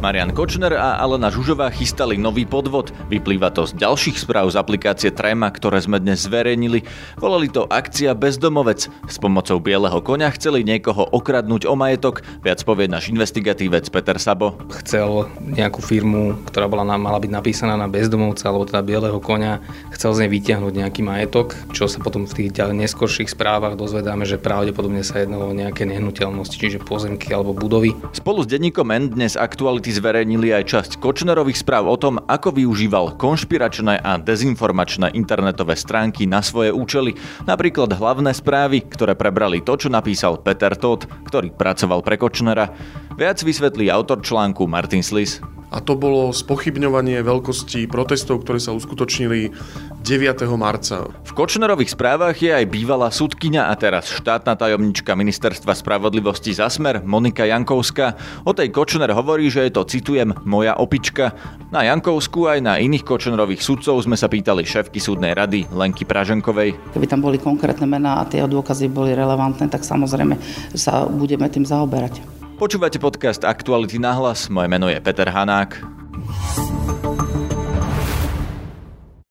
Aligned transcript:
Marian 0.00 0.32
Kočner 0.32 0.72
a 0.80 0.96
Alena 0.96 1.28
Žužová 1.28 1.68
chystali 1.68 2.16
nový 2.16 2.48
podvod. 2.48 2.88
Vyplýva 3.12 3.52
to 3.52 3.68
z 3.68 3.76
ďalších 3.76 4.16
správ 4.16 4.48
z 4.48 4.56
aplikácie 4.56 5.12
Trema, 5.12 5.52
ktoré 5.52 5.76
sme 5.84 6.00
dnes 6.00 6.24
zverejnili. 6.24 6.88
Volali 7.20 7.52
to 7.52 7.68
akcia 7.68 8.16
Bezdomovec. 8.16 8.88
S 8.88 9.16
pomocou 9.20 9.60
bieleho 9.60 10.00
konia 10.00 10.32
chceli 10.32 10.64
niekoho 10.64 11.04
okradnúť 11.04 11.68
o 11.68 11.76
majetok. 11.76 12.24
Viac 12.40 12.64
povie 12.64 12.88
náš 12.88 13.12
investigatívec 13.12 13.92
Peter 13.92 14.16
Sabo. 14.16 14.56
Chcel 14.80 15.28
nejakú 15.44 15.84
firmu, 15.84 16.32
ktorá 16.48 16.64
bola, 16.64 16.88
mala 16.96 17.20
byť 17.20 17.28
napísaná 17.36 17.76
na 17.76 17.84
bezdomovca 17.84 18.48
alebo 18.48 18.64
teda 18.64 18.80
bieleho 18.80 19.20
konia, 19.20 19.60
chcel 19.92 20.16
z 20.16 20.24
nej 20.24 20.32
vytiahnuť 20.32 20.80
nejaký 20.80 21.04
majetok, 21.04 21.52
čo 21.76 21.84
sa 21.92 22.00
potom 22.00 22.24
v 22.24 22.48
tých 22.48 22.56
neskorších 22.56 23.36
správach 23.36 23.76
dozvedáme, 23.76 24.24
že 24.24 24.40
pravdepodobne 24.40 25.04
sa 25.04 25.20
jednalo 25.20 25.52
o 25.52 25.52
nejaké 25.52 25.84
nehnuteľnosti, 25.84 26.56
čiže 26.56 26.80
pozemky 26.80 27.36
alebo 27.36 27.52
budovy. 27.52 27.92
Spolu 28.16 28.40
s 28.40 28.48
denníkom 28.48 28.88
N 28.88 29.12
dnes 29.12 29.36
aktuality 29.36 29.89
Aktuality 29.90 30.06
zverejnili 30.06 30.54
aj 30.54 30.64
časť 30.70 30.92
Kočnerových 31.02 31.66
správ 31.66 31.90
o 31.90 31.98
tom, 31.98 32.22
ako 32.22 32.54
využíval 32.54 33.18
konšpiračné 33.18 33.98
a 33.98 34.22
dezinformačné 34.22 35.18
internetové 35.18 35.74
stránky 35.74 36.30
na 36.30 36.46
svoje 36.46 36.70
účely, 36.70 37.18
napríklad 37.42 37.90
hlavné 37.98 38.30
správy, 38.30 38.86
ktoré 38.86 39.18
prebrali 39.18 39.58
to, 39.58 39.74
čo 39.74 39.90
napísal 39.90 40.38
Peter 40.46 40.78
Todd, 40.78 41.10
ktorý 41.26 41.50
pracoval 41.50 42.06
pre 42.06 42.22
Kočnera. 42.22 42.70
Viac 43.18 43.42
vysvetlí 43.42 43.90
autor 43.90 44.22
článku 44.22 44.62
Martin 44.70 45.02
Slis 45.02 45.42
a 45.70 45.78
to 45.78 45.94
bolo 45.94 46.34
spochybňovanie 46.34 47.22
veľkosti 47.22 47.86
protestov, 47.86 48.42
ktoré 48.42 48.58
sa 48.58 48.74
uskutočnili 48.74 49.54
9. 50.02 50.42
marca. 50.58 51.06
V 51.22 51.32
Kočnerových 51.32 51.94
správach 51.94 52.34
je 52.34 52.50
aj 52.50 52.66
bývalá 52.66 53.14
sudkynia 53.14 53.70
a 53.70 53.74
teraz 53.78 54.10
štátna 54.10 54.58
tajomnička 54.58 55.14
Ministerstva 55.14 55.78
spravodlivosti 55.78 56.50
za 56.50 56.66
smer 56.66 57.06
Monika 57.06 57.46
Jankovská. 57.46 58.18
O 58.42 58.50
tej 58.50 58.74
Kočner 58.74 59.14
hovorí, 59.14 59.46
že 59.46 59.70
je 59.70 59.72
to, 59.78 59.86
citujem, 59.86 60.34
moja 60.42 60.74
opička. 60.74 61.38
Na 61.70 61.86
Jankovskú 61.86 62.50
aj 62.50 62.58
na 62.58 62.74
iných 62.82 63.06
Kočnerových 63.06 63.62
sudcov 63.62 64.02
sme 64.02 64.18
sa 64.18 64.26
pýtali 64.26 64.66
šéfky 64.66 64.98
súdnej 64.98 65.38
rady 65.38 65.70
Lenky 65.70 66.02
Praženkovej. 66.02 66.74
Keby 66.96 67.06
tam 67.06 67.22
boli 67.22 67.38
konkrétne 67.38 67.86
mená 67.86 68.18
a 68.18 68.26
tie 68.26 68.42
dôkazy 68.42 68.90
boli 68.90 69.14
relevantné, 69.14 69.70
tak 69.70 69.86
samozrejme 69.86 70.34
sa 70.74 71.06
budeme 71.06 71.46
tým 71.46 71.62
zaoberať. 71.62 72.39
Počúvate 72.60 73.00
podcast 73.00 73.40
Aktuality 73.40 73.96
na 73.96 74.12
hlas, 74.12 74.52
moje 74.52 74.68
meno 74.68 74.84
je 74.84 75.00
Peter 75.00 75.24
Hanák. 75.24 75.80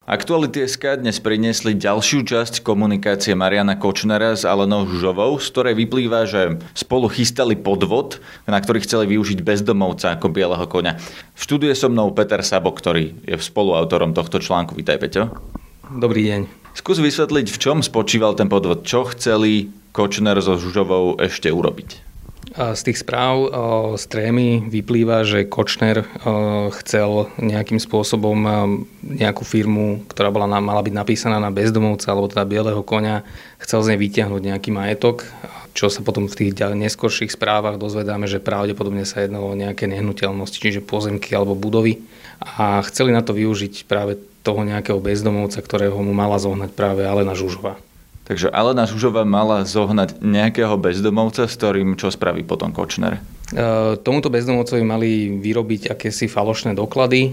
Aktuality 0.02 0.66
SK 0.66 0.98
dnes 0.98 1.22
priniesli 1.22 1.78
ďalšiu 1.78 2.26
časť 2.26 2.66
komunikácie 2.66 3.38
Mariana 3.38 3.78
Kočnera 3.78 4.34
s 4.34 4.42
Alenou 4.42 4.82
Žužovou, 4.82 5.38
z 5.38 5.46
ktorej 5.46 5.74
vyplýva, 5.78 6.26
že 6.26 6.58
spolu 6.74 7.06
chystali 7.06 7.54
podvod, 7.54 8.18
na 8.50 8.58
ktorý 8.58 8.82
chceli 8.82 9.14
využiť 9.14 9.46
bezdomovca 9.46 10.18
ako 10.18 10.26
bieleho 10.26 10.66
konia. 10.66 10.98
V 11.38 11.40
štúdiu 11.46 11.70
so 11.78 11.86
mnou 11.86 12.10
Peter 12.10 12.42
Sabo, 12.42 12.74
ktorý 12.74 13.14
je 13.30 13.38
spoluautorom 13.38 14.10
tohto 14.10 14.42
článku. 14.42 14.74
Vítaj, 14.74 14.98
Peťo. 14.98 15.30
Dobrý 15.86 16.26
deň. 16.34 16.50
Skús 16.74 16.98
vysvetliť, 16.98 17.46
v 17.46 17.58
čom 17.62 17.78
spočíval 17.78 18.34
ten 18.34 18.50
podvod, 18.50 18.82
čo 18.82 19.06
chceli 19.14 19.70
Kočner 19.94 20.42
so 20.42 20.58
Žužovou 20.58 21.22
ešte 21.22 21.46
urobiť. 21.46 22.09
Z 22.60 22.92
tých 22.92 23.00
správ 23.00 23.48
z 23.96 24.04
trémy 24.04 24.68
vyplýva, 24.68 25.24
že 25.24 25.48
Kočner 25.48 26.04
chcel 26.76 27.32
nejakým 27.40 27.80
spôsobom 27.80 28.36
nejakú 29.00 29.48
firmu, 29.48 30.04
ktorá 30.12 30.28
bola, 30.28 30.44
mala 30.60 30.84
byť 30.84 30.92
napísaná 30.92 31.40
na 31.40 31.48
bezdomovca 31.48 32.12
alebo 32.12 32.28
teda 32.28 32.44
bieleho 32.44 32.84
konia, 32.84 33.24
chcel 33.64 33.80
z 33.80 33.96
nej 33.96 33.98
vytiahnuť 34.04 34.42
nejaký 34.44 34.76
majetok, 34.76 35.24
čo 35.72 35.88
sa 35.88 36.04
potom 36.04 36.28
v 36.28 36.36
tých 36.36 36.52
neskorších 36.60 37.32
správach 37.32 37.80
dozvedáme, 37.80 38.28
že 38.28 38.44
pravdepodobne 38.44 39.08
sa 39.08 39.24
jednalo 39.24 39.56
o 39.56 39.56
nejaké 39.56 39.88
nehnuteľnosti, 39.88 40.60
čiže 40.60 40.84
pozemky 40.84 41.32
alebo 41.32 41.56
budovy. 41.56 42.04
A 42.44 42.84
chceli 42.84 43.16
na 43.16 43.24
to 43.24 43.32
využiť 43.32 43.88
práve 43.88 44.20
toho 44.44 44.68
nejakého 44.68 45.00
bezdomovca, 45.00 45.64
ktorého 45.64 45.96
mu 45.96 46.12
mala 46.12 46.36
zohnať 46.36 46.76
práve 46.76 47.08
Alena 47.08 47.32
Žužová. 47.32 47.80
Takže 48.30 48.46
Alena 48.54 48.86
Žužová 48.86 49.26
mala 49.26 49.66
zohnať 49.66 50.22
nejakého 50.22 50.78
bezdomovca, 50.78 51.50
s 51.50 51.58
ktorým 51.58 51.98
čo 51.98 52.14
spraví 52.14 52.46
potom 52.46 52.70
Kočner? 52.70 53.18
E, 53.18 53.98
tomuto 54.06 54.30
bezdomovcovi 54.30 54.86
mali 54.86 55.34
vyrobiť 55.34 55.90
akési 55.90 56.30
falošné 56.30 56.78
doklady, 56.78 57.26
e, 57.26 57.30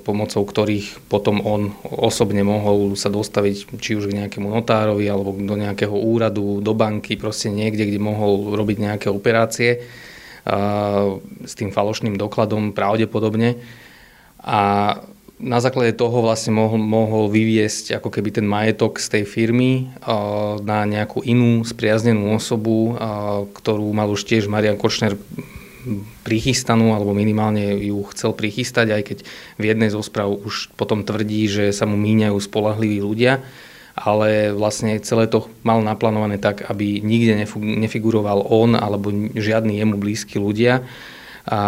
pomocou 0.00 0.48
ktorých 0.48 1.12
potom 1.12 1.44
on 1.44 1.76
osobne 1.84 2.40
mohol 2.40 2.96
sa 2.96 3.12
dostaviť 3.12 3.68
či 3.76 4.00
už 4.00 4.08
k 4.08 4.16
nejakému 4.24 4.48
notárovi 4.48 5.04
alebo 5.12 5.36
do 5.36 5.60
nejakého 5.60 5.92
úradu, 5.92 6.64
do 6.64 6.72
banky, 6.72 7.20
proste 7.20 7.52
niekde, 7.52 7.84
kde 7.84 8.00
mohol 8.00 8.56
robiť 8.56 8.76
nejaké 8.80 9.08
operácie 9.12 9.76
e, 9.76 9.78
s 11.44 11.52
tým 11.52 11.68
falošným 11.68 12.16
dokladom 12.16 12.72
pravdepodobne. 12.72 13.60
A 14.40 14.96
na 15.42 15.58
základe 15.58 15.98
toho 15.98 16.22
vlastne 16.22 16.54
mohol, 16.54 16.78
mohol 16.78 17.26
vyviesť 17.26 17.98
ako 17.98 18.14
keby 18.14 18.30
ten 18.30 18.46
majetok 18.46 19.02
z 19.02 19.18
tej 19.18 19.24
firmy 19.26 19.90
na 20.62 20.86
nejakú 20.86 21.18
inú 21.26 21.66
spriaznenú 21.66 22.30
osobu, 22.38 22.94
ktorú 23.50 23.90
mal 23.90 24.06
už 24.06 24.22
tiež 24.22 24.46
Marian 24.46 24.78
Kočner 24.78 25.18
prichystanú, 26.22 26.94
alebo 26.94 27.10
minimálne 27.10 27.74
ju 27.82 28.06
chcel 28.14 28.38
prichystať, 28.38 28.94
aj 28.94 29.02
keď 29.02 29.18
v 29.58 29.64
jednej 29.66 29.90
zo 29.90 29.98
správ 29.98 30.30
už 30.30 30.70
potom 30.78 31.02
tvrdí, 31.02 31.50
že 31.50 31.74
sa 31.74 31.90
mu 31.90 31.98
míňajú 31.98 32.38
spolahliví 32.38 33.02
ľudia, 33.02 33.42
ale 33.98 34.54
vlastne 34.54 34.94
celé 35.02 35.26
to 35.26 35.50
mal 35.66 35.82
naplánované 35.82 36.38
tak, 36.38 36.62
aby 36.70 37.02
nikde 37.02 37.34
nefiguroval 37.58 38.46
on 38.46 38.78
alebo 38.78 39.10
žiadny 39.34 39.82
jemu 39.82 39.98
blízky 39.98 40.38
ľudia 40.38 40.86
a 41.42 41.58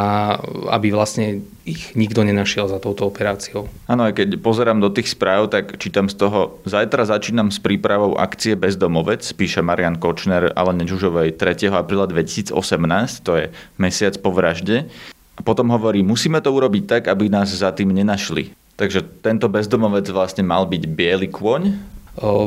aby 0.71 0.95
vlastne 0.95 1.43
ich 1.67 1.99
nikto 1.99 2.23
nenašiel 2.23 2.71
za 2.71 2.79
touto 2.79 3.11
operáciou. 3.11 3.67
Áno, 3.91 4.07
aj 4.07 4.15
keď 4.23 4.29
pozerám 4.39 4.79
do 4.79 4.93
tých 4.93 5.11
správ, 5.11 5.51
tak 5.51 5.75
čítam 5.83 6.07
z 6.07 6.15
toho, 6.15 6.62
zajtra 6.62 7.11
začínam 7.11 7.51
s 7.51 7.59
prípravou 7.59 8.15
akcie 8.15 8.55
Bezdomovec, 8.55 9.27
píše 9.35 9.67
Marian 9.67 9.99
Kočner 9.99 10.55
ale 10.55 10.79
Žužovej 10.79 11.35
3. 11.35 11.75
apríla 11.75 12.07
2018, 12.07 12.55
to 13.27 13.33
je 13.35 13.45
mesiac 13.81 14.15
po 14.23 14.31
vražde. 14.31 14.87
A 15.35 15.41
potom 15.43 15.67
hovorí, 15.75 16.06
musíme 16.06 16.39
to 16.39 16.55
urobiť 16.55 16.85
tak, 16.87 17.03
aby 17.11 17.27
nás 17.27 17.51
za 17.51 17.75
tým 17.75 17.91
nenašli. 17.91 18.55
Takže 18.79 19.03
tento 19.23 19.51
bezdomovec 19.51 20.06
vlastne 20.15 20.47
mal 20.47 20.62
byť 20.71 20.83
biely 20.87 21.27
kôň, 21.27 21.95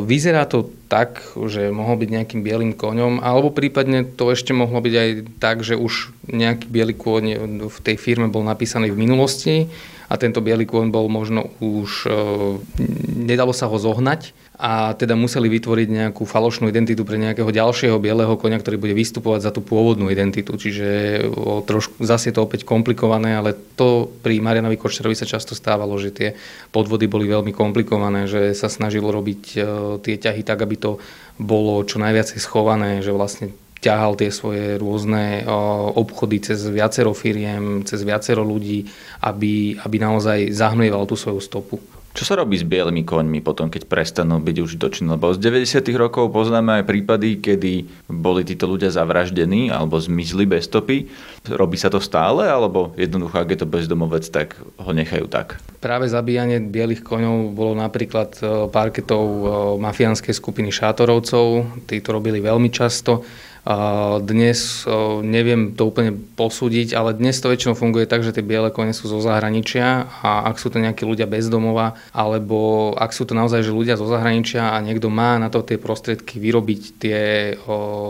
Vyzerá 0.07 0.47
to 0.47 0.71
tak, 0.87 1.19
že 1.35 1.69
mohol 1.69 1.99
byť 1.99 2.09
nejakým 2.09 2.41
bielým 2.41 2.71
koňom, 2.71 3.19
alebo 3.19 3.51
prípadne 3.51 4.07
to 4.07 4.31
ešte 4.31 4.55
mohlo 4.55 4.79
byť 4.79 4.93
aj 4.95 5.09
tak, 5.37 5.61
že 5.61 5.75
už 5.75 6.15
nejaký 6.31 6.67
biely 6.71 6.95
kôň 6.95 7.23
v 7.67 7.77
tej 7.83 7.95
firme 7.99 8.31
bol 8.31 8.43
napísaný 8.47 8.91
v 8.95 8.99
minulosti 9.03 9.67
a 10.07 10.15
tento 10.15 10.39
biely 10.39 10.63
kôň 10.63 10.87
bol 10.87 11.11
možno 11.11 11.51
už, 11.59 12.07
nedalo 13.11 13.51
sa 13.51 13.67
ho 13.67 13.75
zohnať 13.75 14.31
a 14.57 14.97
teda 14.97 15.13
museli 15.13 15.53
vytvoriť 15.53 15.87
nejakú 15.87 16.25
falošnú 16.25 16.65
identitu 16.65 17.05
pre 17.05 17.21
nejakého 17.21 17.53
ďalšieho 17.53 18.01
bieleho 18.01 18.33
konia, 18.41 18.57
ktorý 18.57 18.81
bude 18.81 18.97
vystupovať 18.97 19.45
za 19.45 19.51
tú 19.53 19.61
pôvodnú 19.61 20.09
identitu. 20.09 20.57
Čiže 20.57 21.21
o, 21.29 21.61
trošku, 21.61 22.01
zase 22.01 22.33
je 22.33 22.41
to 22.41 22.41
opäť 22.41 22.65
komplikované, 22.65 23.37
ale 23.37 23.53
to 23.77 24.09
pri 24.25 24.41
Marianovi 24.41 24.73
Kočnerovi 24.81 25.13
sa 25.13 25.29
často 25.29 25.53
stávalo, 25.53 25.93
že 26.01 26.09
tie 26.09 26.29
podvody 26.73 27.05
boli 27.05 27.29
veľmi 27.29 27.53
komplikované, 27.53 28.25
že 28.25 28.57
sa 28.57 28.65
snažilo 28.65 29.13
robiť 29.13 29.41
e, 29.53 29.57
tie 30.01 30.15
ťahy 30.17 30.41
tak, 30.41 30.65
aby 30.65 30.73
to 30.77 31.01
bolo 31.37 31.85
čo 31.85 32.01
najviac 32.01 32.33
schované, 32.37 33.01
že 33.01 33.13
vlastne 33.13 33.53
ťahal 33.77 34.17
tie 34.17 34.33
svoje 34.33 34.81
rôzne 34.81 35.45
obchody 35.93 36.41
cez 36.41 36.65
viacero 36.65 37.13
firiem, 37.13 37.85
cez 37.85 38.01
viacero 38.01 38.41
ľudí, 38.41 38.89
aby, 39.21 39.77
aby 39.77 39.97
naozaj 40.01 40.49
zahmlieval 40.49 41.05
tú 41.05 41.13
svoju 41.13 41.41
stopu. 41.41 41.77
Čo 42.17 42.33
sa 42.33 42.41
robí 42.41 42.57
s 42.57 42.65
bielými 42.65 43.05
koňmi 43.05 43.45
potom, 43.45 43.69
keď 43.69 43.85
prestanú 43.85 44.41
byť 44.41 44.57
už 44.57 44.81
dočinní? 44.81 45.13
Lebo 45.13 45.37
z 45.37 45.37
90. 45.37 45.85
rokov 45.93 46.33
poznáme 46.33 46.81
aj 46.81 46.89
prípady, 46.89 47.37
kedy 47.37 47.85
boli 48.09 48.41
títo 48.41 48.65
ľudia 48.65 48.89
zavraždení 48.89 49.69
alebo 49.69 50.01
zmizli 50.01 50.49
bez 50.49 50.65
stopy. 50.65 51.05
Robí 51.45 51.77
sa 51.77 51.93
to 51.93 52.01
stále, 52.01 52.49
alebo 52.49 52.89
jednoducho, 52.97 53.37
ak 53.37 53.53
je 53.53 53.59
to 53.61 53.69
bezdomovec, 53.69 54.25
tak 54.33 54.57
ho 54.81 54.89
nechajú 54.97 55.29
tak? 55.29 55.61
Práve 55.77 56.09
zabíjanie 56.09 56.57
bielých 56.57 57.05
koňov 57.05 57.53
bolo 57.53 57.77
napríklad 57.77 58.33
e, 58.41 58.65
parketov 58.73 59.25
e, 59.29 59.41
mafiánskej 59.77 60.33
skupiny 60.33 60.73
šátorovcov. 60.73 61.69
Tí 61.85 62.01
to 62.01 62.17
robili 62.17 62.41
veľmi 62.41 62.73
často 62.73 63.21
dnes 64.23 64.87
neviem 65.27 65.75
to 65.75 65.91
úplne 65.91 66.15
posúdiť, 66.39 66.95
ale 66.95 67.11
dnes 67.11 67.35
to 67.35 67.51
väčšinou 67.51 67.75
funguje 67.75 68.07
tak, 68.07 68.23
že 68.23 68.31
tie 68.31 68.39
biele 68.39 68.71
kone 68.71 68.95
sú 68.95 69.11
zo 69.11 69.19
zahraničia 69.19 70.07
a 70.23 70.47
ak 70.47 70.55
sú 70.55 70.71
to 70.71 70.79
nejakí 70.79 71.03
ľudia 71.03 71.27
bez 71.27 71.51
domova, 71.51 71.99
alebo 72.15 72.95
ak 72.95 73.11
sú 73.11 73.27
to 73.27 73.35
naozaj 73.35 73.67
že 73.67 73.75
ľudia 73.75 73.99
zo 73.99 74.07
zahraničia 74.07 74.71
a 74.71 74.79
niekto 74.79 75.11
má 75.11 75.35
na 75.35 75.51
to 75.51 75.67
tie 75.67 75.75
prostriedky 75.75 76.39
vyrobiť 76.39 76.81
tie 76.95 77.19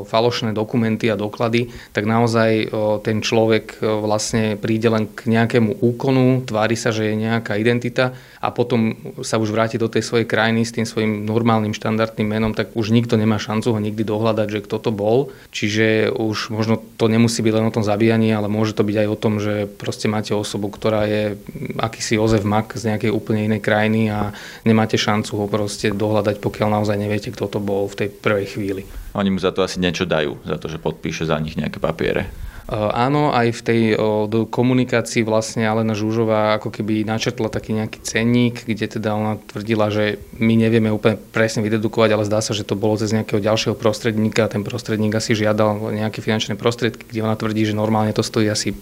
falošné 0.05 0.53
dokumenty 0.53 1.09
a 1.09 1.17
doklady, 1.17 1.73
tak 1.89 2.05
naozaj 2.05 2.69
ten 3.01 3.25
človek 3.25 3.81
vlastne 3.81 4.61
príde 4.61 4.93
len 4.93 5.09
k 5.09 5.25
nejakému 5.25 5.81
úkonu, 5.81 6.45
tvári 6.45 6.77
sa, 6.77 6.93
že 6.93 7.09
je 7.09 7.17
nejaká 7.17 7.57
identita 7.57 8.13
a 8.37 8.53
potom 8.53 8.93
sa 9.25 9.41
už 9.41 9.49
vráti 9.49 9.81
do 9.81 9.89
tej 9.89 10.05
svojej 10.05 10.29
krajiny 10.29 10.69
s 10.69 10.75
tým 10.77 10.85
svojim 10.85 11.25
normálnym 11.25 11.73
štandardným 11.73 12.29
menom, 12.29 12.53
tak 12.53 12.77
už 12.77 12.93
nikto 12.93 13.17
nemá 13.17 13.41
šancu 13.41 13.73
ho 13.73 13.79
nikdy 13.81 14.05
dohľadať, 14.05 14.47
že 14.53 14.63
kto 14.69 14.77
to 14.77 14.93
bol 14.93 15.33
Čiže 15.47 16.11
už 16.11 16.51
možno 16.51 16.77
to 16.99 17.07
nemusí 17.07 17.39
byť 17.39 17.53
len 17.55 17.65
o 17.67 17.73
tom 17.73 17.81
zabíjaní, 17.81 18.29
ale 18.35 18.51
môže 18.51 18.75
to 18.75 18.83
byť 18.83 18.97
aj 19.03 19.07
o 19.07 19.17
tom, 19.17 19.33
že 19.39 19.65
proste 19.65 20.11
máte 20.11 20.35
osobu, 20.35 20.67
ktorá 20.67 21.07
je 21.07 21.39
akýsi 21.79 22.19
Jozef 22.19 22.43
Mak 22.43 22.75
z 22.75 22.93
nejakej 22.93 23.11
úplne 23.15 23.47
inej 23.47 23.63
krajiny 23.63 24.11
a 24.11 24.35
nemáte 24.67 24.99
šancu 24.99 25.39
ho 25.39 25.45
proste 25.47 25.89
dohľadať, 25.95 26.43
pokiaľ 26.43 26.67
naozaj 26.81 26.99
neviete, 26.99 27.31
kto 27.31 27.47
to 27.47 27.59
bol 27.63 27.87
v 27.87 28.05
tej 28.05 28.09
prvej 28.11 28.45
chvíli. 28.53 28.83
Oni 29.15 29.33
mu 29.33 29.39
za 29.41 29.55
to 29.55 29.65
asi 29.65 29.81
niečo 29.81 30.05
dajú, 30.05 30.37
za 30.45 30.61
to, 30.61 30.69
že 30.69 30.77
podpíše 30.77 31.25
za 31.25 31.39
nich 31.41 31.57
nejaké 31.57 31.81
papiere. 31.81 32.29
Eh, 32.67 32.75
áno, 32.75 33.31
aj 33.31 33.47
v 33.55 33.61
tej 33.63 33.81
komunikácii 34.51 35.23
vlastne 35.23 35.63
Alena 35.63 35.95
Žužová 35.95 36.59
ako 36.59 36.67
keby 36.67 37.07
načrtla 37.07 37.47
taký 37.47 37.71
nejaký 37.71 38.03
cenník, 38.03 38.67
kde 38.67 38.99
teda 38.99 39.15
ona 39.15 39.39
tvrdila, 39.39 39.87
že 39.87 40.19
my 40.35 40.53
nevieme 40.59 40.91
úplne 40.91 41.15
presne 41.15 41.63
vydedukovať, 41.63 42.09
ale 42.11 42.27
zdá 42.27 42.43
sa, 42.43 42.51
že 42.51 42.67
to 42.67 42.75
bolo 42.75 42.99
cez 42.99 43.15
nejakého 43.15 43.39
ďalšieho 43.39 43.75
prostredníka. 43.79 44.51
Ten 44.51 44.67
prostredník 44.67 45.15
asi 45.15 45.31
žiadal 45.31 45.95
nejaké 45.95 46.19
finančné 46.19 46.59
prostriedky, 46.59 47.07
kde 47.07 47.23
ona 47.23 47.39
tvrdí, 47.39 47.63
že 47.63 47.71
normálne 47.71 48.11
to 48.11 48.19
stojí 48.19 48.51
asi 48.51 48.75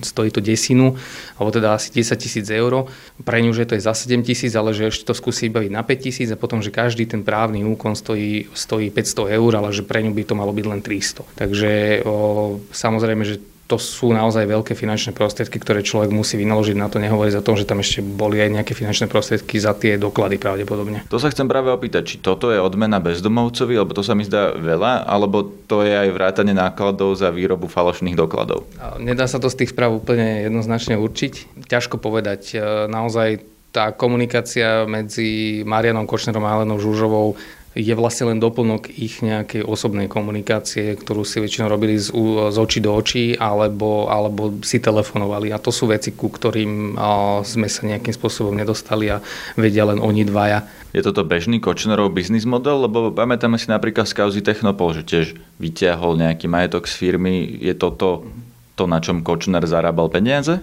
stojí 0.00 0.30
to 0.30 0.40
desinu, 0.40 0.96
alebo 1.36 1.50
teda 1.50 1.74
asi 1.76 1.92
10 1.92 2.16
tisíc 2.16 2.46
eur. 2.48 2.88
Pre 3.20 3.38
ňu, 3.42 3.52
že 3.52 3.66
to 3.66 3.74
je 3.76 3.82
za 3.82 3.92
7 3.92 4.22
tisíc, 4.22 4.54
ale 4.54 4.72
že 4.72 4.88
ešte 4.88 5.08
to 5.10 5.14
skúsi 5.16 5.52
baviť 5.52 5.70
na 5.70 5.82
5 5.82 6.06
tisíc 6.06 6.28
a 6.30 6.38
potom, 6.38 6.62
že 6.62 6.72
každý 6.72 7.04
ten 7.04 7.26
právny 7.26 7.66
úkon 7.66 7.98
stojí, 7.98 8.48
stojí 8.54 8.88
500 8.88 9.36
eur, 9.36 9.52
ale 9.56 9.74
že 9.74 9.82
pre 9.82 10.00
ňu 10.00 10.14
by 10.14 10.22
to 10.24 10.34
malo 10.38 10.52
byť 10.54 10.66
len 10.66 10.80
300. 10.80 11.26
Takže 11.36 11.70
o, 12.06 12.60
samozrejme 12.70 13.09
samozrejme, 13.10 13.26
že 13.26 13.42
to 13.70 13.78
sú 13.78 14.10
naozaj 14.10 14.50
veľké 14.50 14.74
finančné 14.74 15.14
prostriedky, 15.14 15.62
ktoré 15.62 15.86
človek 15.86 16.10
musí 16.10 16.34
vynaložiť 16.34 16.74
na 16.74 16.90
to, 16.90 16.98
nehovoriť 16.98 17.38
za 17.38 17.42
tom, 17.46 17.54
že 17.54 17.62
tam 17.62 17.78
ešte 17.78 18.02
boli 18.02 18.42
aj 18.42 18.50
nejaké 18.50 18.74
finančné 18.74 19.06
prostriedky 19.06 19.62
za 19.62 19.78
tie 19.78 19.94
doklady 19.94 20.42
pravdepodobne. 20.42 21.06
To 21.06 21.22
sa 21.22 21.30
chcem 21.30 21.46
práve 21.46 21.70
opýtať, 21.70 22.02
či 22.02 22.16
toto 22.18 22.50
je 22.50 22.58
odmena 22.58 22.98
bezdomovcovi, 22.98 23.78
lebo 23.78 23.94
to 23.94 24.02
sa 24.02 24.18
mi 24.18 24.26
zdá 24.26 24.58
veľa, 24.58 25.06
alebo 25.06 25.46
to 25.70 25.86
je 25.86 25.94
aj 25.94 26.10
vrátanie 26.10 26.50
nákladov 26.50 27.14
za 27.14 27.30
výrobu 27.30 27.70
falošných 27.70 28.18
dokladov. 28.18 28.66
Nedá 28.98 29.30
sa 29.30 29.38
to 29.38 29.46
z 29.46 29.62
tých 29.62 29.70
správ 29.70 30.02
úplne 30.02 30.50
jednoznačne 30.50 30.98
určiť. 30.98 31.62
Ťažko 31.70 32.02
povedať. 32.02 32.58
E, 32.58 32.90
naozaj 32.90 33.46
tá 33.70 33.94
komunikácia 33.94 34.82
medzi 34.82 35.62
Marianom 35.62 36.10
Kočnerom 36.10 36.42
a 36.42 36.58
Alenou 36.58 36.82
Žužovou 36.82 37.38
je 37.70 37.94
vlastne 37.94 38.34
len 38.34 38.42
doplnok 38.42 38.90
ich 38.90 39.22
nejakej 39.22 39.62
osobnej 39.62 40.10
komunikácie, 40.10 40.98
ktorú 40.98 41.22
si 41.22 41.38
väčšinou 41.38 41.70
robili 41.70 41.94
z, 42.02 42.10
z 42.50 42.56
očí 42.58 42.82
do 42.82 42.90
očí 42.90 43.38
alebo, 43.38 44.10
alebo 44.10 44.58
si 44.66 44.82
telefonovali. 44.82 45.54
A 45.54 45.62
to 45.62 45.70
sú 45.70 45.86
veci, 45.86 46.10
ku 46.10 46.26
ktorým 46.34 46.98
sme 47.46 47.68
sa 47.70 47.86
nejakým 47.86 48.10
spôsobom 48.10 48.58
nedostali 48.58 49.14
a 49.14 49.22
vedia 49.54 49.86
len 49.86 50.02
oni 50.02 50.26
dvaja. 50.26 50.66
Je 50.90 50.98
toto 51.06 51.22
bežný 51.22 51.62
Kočnerov 51.62 52.10
biznis 52.10 52.42
model? 52.42 52.90
Lebo 52.90 53.14
pamätáme 53.14 53.54
si 53.54 53.70
napríklad 53.70 54.10
z 54.10 54.18
kauzy 54.18 54.42
Technopol, 54.42 54.90
že 54.90 55.06
tiež 55.06 55.26
vyťahol 55.62 56.18
nejaký 56.18 56.50
majetok 56.50 56.90
z 56.90 56.98
firmy. 56.98 57.46
Je 57.62 57.78
toto 57.78 58.26
to, 58.74 58.90
na 58.90 58.98
čom 58.98 59.22
Kočner 59.22 59.62
zarábal 59.62 60.10
peniaze? 60.10 60.58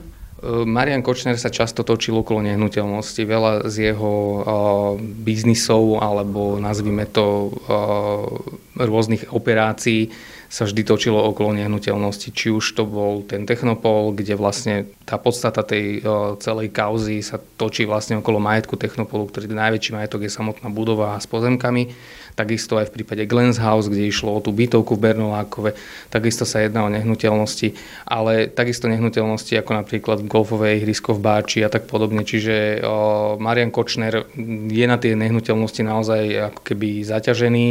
Marian 0.46 1.02
Kočner 1.02 1.34
sa 1.42 1.50
často 1.50 1.82
točil 1.82 2.14
okolo 2.14 2.46
nehnuteľnosti. 2.46 3.22
Veľa 3.26 3.66
z 3.74 3.90
jeho 3.90 4.14
uh, 4.14 4.42
biznisov 5.02 5.98
alebo 5.98 6.62
nazvime 6.62 7.10
to 7.10 7.50
uh, 7.50 8.30
rôznych 8.78 9.34
operácií 9.34 10.14
sa 10.48 10.64
vždy 10.64 10.86
točilo 10.86 11.18
okolo 11.26 11.58
nehnuteľnosti. 11.58 12.30
Či 12.32 12.54
už 12.54 12.78
to 12.78 12.86
bol 12.86 13.26
ten 13.26 13.50
Technopol, 13.50 14.14
kde 14.14 14.38
vlastne 14.38 14.86
tá 15.10 15.18
podstata 15.18 15.66
tej 15.66 16.06
uh, 16.06 16.38
celej 16.38 16.70
kauzy 16.70 17.26
sa 17.26 17.42
točí 17.42 17.90
vlastne 17.90 18.22
okolo 18.22 18.38
majetku 18.38 18.78
Technopolu, 18.78 19.26
ktorý 19.34 19.50
najväčší 19.50 19.98
majetok 19.98 20.30
je 20.30 20.32
samotná 20.32 20.70
budova 20.70 21.18
s 21.18 21.26
pozemkami 21.26 21.90
takisto 22.38 22.78
aj 22.78 22.94
v 22.94 23.02
prípade 23.02 23.26
Glens 23.26 23.58
House, 23.58 23.90
kde 23.90 24.06
išlo 24.06 24.38
o 24.38 24.40
tú 24.40 24.54
bytovku 24.54 24.94
v 24.94 25.10
Bernolákove, 25.10 25.74
takisto 26.14 26.46
sa 26.46 26.62
jedná 26.62 26.86
o 26.86 26.94
nehnuteľnosti, 26.94 27.74
ale 28.06 28.46
takisto 28.54 28.86
nehnuteľnosti 28.86 29.58
ako 29.58 29.72
napríklad 29.74 30.18
golfové 30.30 30.78
ihrisko 30.78 31.18
v 31.18 31.24
Báči 31.26 31.66
a 31.66 31.74
tak 31.74 31.90
podobne. 31.90 32.22
Čiže 32.22 32.86
o, 32.86 33.42
Marian 33.42 33.74
Kočner 33.74 34.30
je 34.70 34.86
na 34.86 35.02
tie 35.02 35.18
nehnuteľnosti 35.18 35.82
naozaj 35.82 36.54
ako 36.54 36.62
keby 36.62 37.02
zaťažený, 37.02 37.68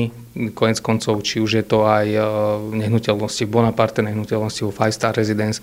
konec 0.58 0.82
koncov, 0.82 1.22
či 1.22 1.38
už 1.38 1.62
je 1.62 1.64
to 1.64 1.86
aj 1.86 2.06
nehnuteľnosti 2.74 3.46
v 3.46 3.54
Bonaparte, 3.54 4.02
nehnuteľnosti 4.02 4.66
vo 4.66 4.74
Five 4.74 4.92
Star 4.92 5.14
Residence. 5.14 5.62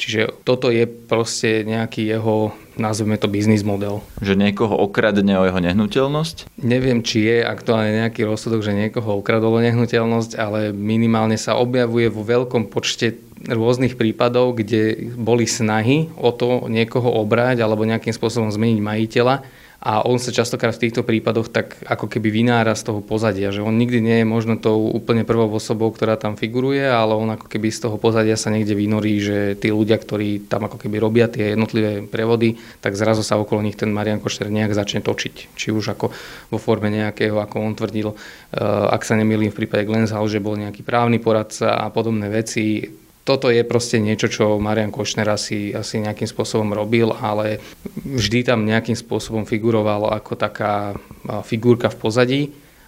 Čiže 0.00 0.32
toto 0.48 0.72
je 0.72 0.88
proste 0.88 1.60
nejaký 1.68 2.08
jeho 2.08 2.56
nazveme 2.80 3.20
to 3.20 3.28
biznis 3.28 3.60
model. 3.60 4.00
Že 4.24 4.40
niekoho 4.40 4.72
okradne 4.72 5.36
o 5.36 5.44
jeho 5.44 5.60
nehnuteľnosť? 5.60 6.56
Neviem, 6.64 7.04
či 7.04 7.28
je 7.28 7.44
aktuálne 7.44 8.00
nejaký 8.00 8.24
rozsudok, 8.24 8.64
že 8.64 8.72
niekoho 8.72 9.20
ukradol 9.20 9.60
o 9.60 9.64
nehnuteľnosť, 9.64 10.40
ale 10.40 10.72
minimálne 10.72 11.36
sa 11.36 11.60
objavuje 11.60 12.08
vo 12.08 12.24
veľkom 12.24 12.72
počte 12.72 13.20
rôznych 13.44 14.00
prípadov, 14.00 14.56
kde 14.56 15.12
boli 15.16 15.44
snahy 15.44 16.08
o 16.16 16.32
to 16.32 16.68
niekoho 16.72 17.08
obrať 17.20 17.60
alebo 17.60 17.84
nejakým 17.84 18.12
spôsobom 18.16 18.48
zmeniť 18.48 18.80
majiteľa 18.80 19.59
a 19.80 20.04
on 20.04 20.20
sa 20.20 20.28
častokrát 20.28 20.76
v 20.76 20.88
týchto 20.88 21.00
prípadoch 21.00 21.48
tak 21.48 21.80
ako 21.88 22.04
keby 22.04 22.28
vynára 22.28 22.76
z 22.76 22.92
toho 22.92 23.00
pozadia, 23.00 23.48
že 23.48 23.64
on 23.64 23.80
nikdy 23.80 24.04
nie 24.04 24.16
je 24.20 24.26
možno 24.28 24.60
tou 24.60 24.92
úplne 24.92 25.24
prvou 25.24 25.48
osobou, 25.48 25.88
ktorá 25.88 26.20
tam 26.20 26.36
figuruje, 26.36 26.84
ale 26.84 27.16
on 27.16 27.32
ako 27.32 27.48
keby 27.48 27.72
z 27.72 27.88
toho 27.88 27.96
pozadia 27.96 28.36
sa 28.36 28.52
niekde 28.52 28.76
vynorí, 28.76 29.16
že 29.24 29.56
tí 29.56 29.72
ľudia, 29.72 29.96
ktorí 29.96 30.52
tam 30.52 30.68
ako 30.68 30.76
keby 30.76 31.00
robia 31.00 31.32
tie 31.32 31.56
jednotlivé 31.56 32.04
prevody, 32.04 32.60
tak 32.84 32.92
zrazu 32.92 33.24
sa 33.24 33.40
okolo 33.40 33.64
nich 33.64 33.80
ten 33.80 33.88
Marian 33.88 34.20
Košter 34.20 34.52
nejak 34.52 34.76
začne 34.76 35.00
točiť. 35.00 35.56
Či 35.56 35.72
už 35.72 35.96
ako 35.96 36.12
vo 36.52 36.58
forme 36.60 36.92
nejakého, 36.92 37.40
ako 37.40 37.56
on 37.64 37.72
tvrdil, 37.72 38.12
eh, 38.12 38.60
ak 38.92 39.00
sa 39.00 39.16
nemýlim 39.16 39.48
v 39.48 39.64
prípade 39.64 39.88
Glenzhal, 39.88 40.28
že 40.28 40.44
bol 40.44 40.60
nejaký 40.60 40.84
právny 40.84 41.16
poradca 41.24 41.72
a 41.72 41.88
podobné 41.88 42.28
veci, 42.28 42.84
toto 43.30 43.46
je 43.46 43.62
proste 43.62 44.02
niečo, 44.02 44.26
čo 44.26 44.58
Marian 44.58 44.90
Košner 44.90 45.30
asi, 45.30 45.70
asi 45.70 46.02
nejakým 46.02 46.26
spôsobom 46.26 46.74
robil, 46.74 47.14
ale 47.14 47.62
vždy 48.02 48.42
tam 48.42 48.66
nejakým 48.66 48.98
spôsobom 48.98 49.46
figuroval 49.46 50.10
ako 50.10 50.34
taká 50.34 50.98
figurka 51.46 51.86
v 51.94 52.00
pozadí 52.02 52.40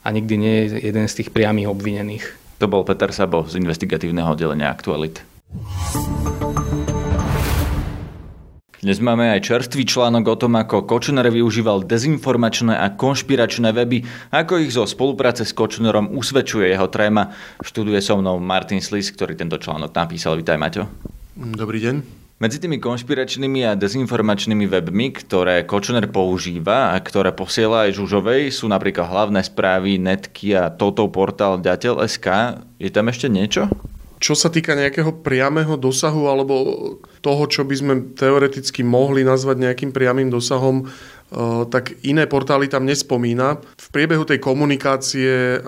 a 0.02 0.10
nikdy 0.10 0.34
nie 0.34 0.54
je 0.66 0.90
jeden 0.90 1.06
z 1.06 1.22
tých 1.22 1.30
priamých 1.30 1.70
obvinených. 1.70 2.24
To 2.58 2.66
bol 2.66 2.82
Peter 2.82 3.14
Sabo 3.14 3.46
z 3.46 3.54
investigatívneho 3.54 4.34
oddelenia 4.34 4.66
Aktualit. 4.66 5.22
Dnes 8.82 8.98
máme 8.98 9.30
aj 9.30 9.46
čerstvý 9.46 9.86
článok 9.86 10.34
o 10.34 10.34
tom, 10.34 10.58
ako 10.58 10.82
Kočner 10.82 11.30
využíval 11.30 11.86
dezinformačné 11.86 12.74
a 12.74 12.90
konšpiračné 12.90 13.70
weby, 13.70 14.02
ako 14.34 14.58
ich 14.58 14.74
zo 14.74 14.82
spolupráce 14.90 15.46
s 15.46 15.54
Kočnerom 15.54 16.10
usvedčuje 16.10 16.66
jeho 16.66 16.90
tréma. 16.90 17.30
Študuje 17.62 18.02
so 18.02 18.18
mnou 18.18 18.42
Martin 18.42 18.82
Slis, 18.82 19.14
ktorý 19.14 19.38
tento 19.38 19.54
článok 19.54 19.94
napísal. 19.94 20.34
Vítaj, 20.34 20.58
Maťo. 20.58 20.90
Dobrý 21.38 21.78
deň. 21.78 21.94
Medzi 22.42 22.58
tými 22.58 22.82
konšpiračnými 22.82 23.70
a 23.70 23.78
dezinformačnými 23.78 24.66
webmi, 24.66 25.14
ktoré 25.14 25.62
Kočner 25.62 26.10
používa 26.10 26.90
a 26.90 26.98
ktoré 26.98 27.30
posiela 27.30 27.86
aj 27.86 28.02
Žužovej, 28.02 28.50
sú 28.50 28.66
napríklad 28.66 29.06
hlavné 29.06 29.46
správy, 29.46 30.02
netky 30.02 30.58
a 30.58 30.74
toto 30.74 31.06
portál 31.06 31.62
Ďateľ.sk. 31.62 32.26
Je 32.82 32.90
tam 32.90 33.06
ešte 33.06 33.30
niečo? 33.30 33.70
Čo 34.22 34.38
sa 34.38 34.54
týka 34.54 34.78
nejakého 34.78 35.18
priamého 35.26 35.74
dosahu 35.74 36.30
alebo 36.30 36.54
toho, 37.26 37.42
čo 37.50 37.66
by 37.66 37.74
sme 37.74 37.94
teoreticky 38.14 38.86
mohli 38.86 39.26
nazvať 39.26 39.58
nejakým 39.58 39.90
priamým 39.90 40.30
dosahom, 40.30 40.86
eh, 40.86 41.62
tak 41.66 41.98
iné 42.06 42.30
portály 42.30 42.70
tam 42.70 42.86
nespomína. 42.86 43.58
V 43.82 43.88
priebehu 43.90 44.22
tej 44.22 44.38
komunikácie, 44.38 45.58
eh, 45.58 45.62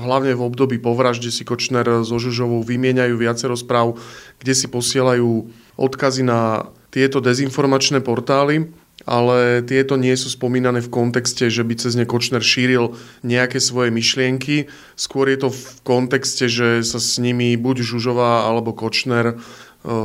hlavne 0.00 0.32
v 0.32 0.40
období 0.40 0.80
povražde 0.80 1.28
si 1.28 1.44
Kočner 1.44 1.84
so 2.00 2.16
Žužovou 2.16 2.64
vymieňajú 2.64 3.12
viacero 3.20 3.52
správ, 3.52 4.00
kde 4.40 4.56
si 4.56 4.72
posielajú 4.72 5.52
odkazy 5.76 6.24
na 6.24 6.72
tieto 6.88 7.20
dezinformačné 7.20 8.00
portály 8.00 8.72
ale 9.06 9.62
tieto 9.62 9.94
nie 9.94 10.14
sú 10.18 10.32
spomínané 10.32 10.82
v 10.82 10.90
kontexte, 10.90 11.46
že 11.52 11.62
by 11.62 11.74
cez 11.78 11.94
ne 11.94 12.08
Kočner 12.08 12.42
šíril 12.42 12.98
nejaké 13.22 13.62
svoje 13.62 13.94
myšlienky. 13.94 14.66
Skôr 14.98 15.30
je 15.30 15.38
to 15.46 15.48
v 15.54 15.62
kontexte, 15.86 16.50
že 16.50 16.82
sa 16.82 16.98
s 16.98 17.22
nimi 17.22 17.54
buď 17.54 17.86
Žužová 17.86 18.50
alebo 18.50 18.74
Kočner 18.74 19.32
e, 19.32 19.34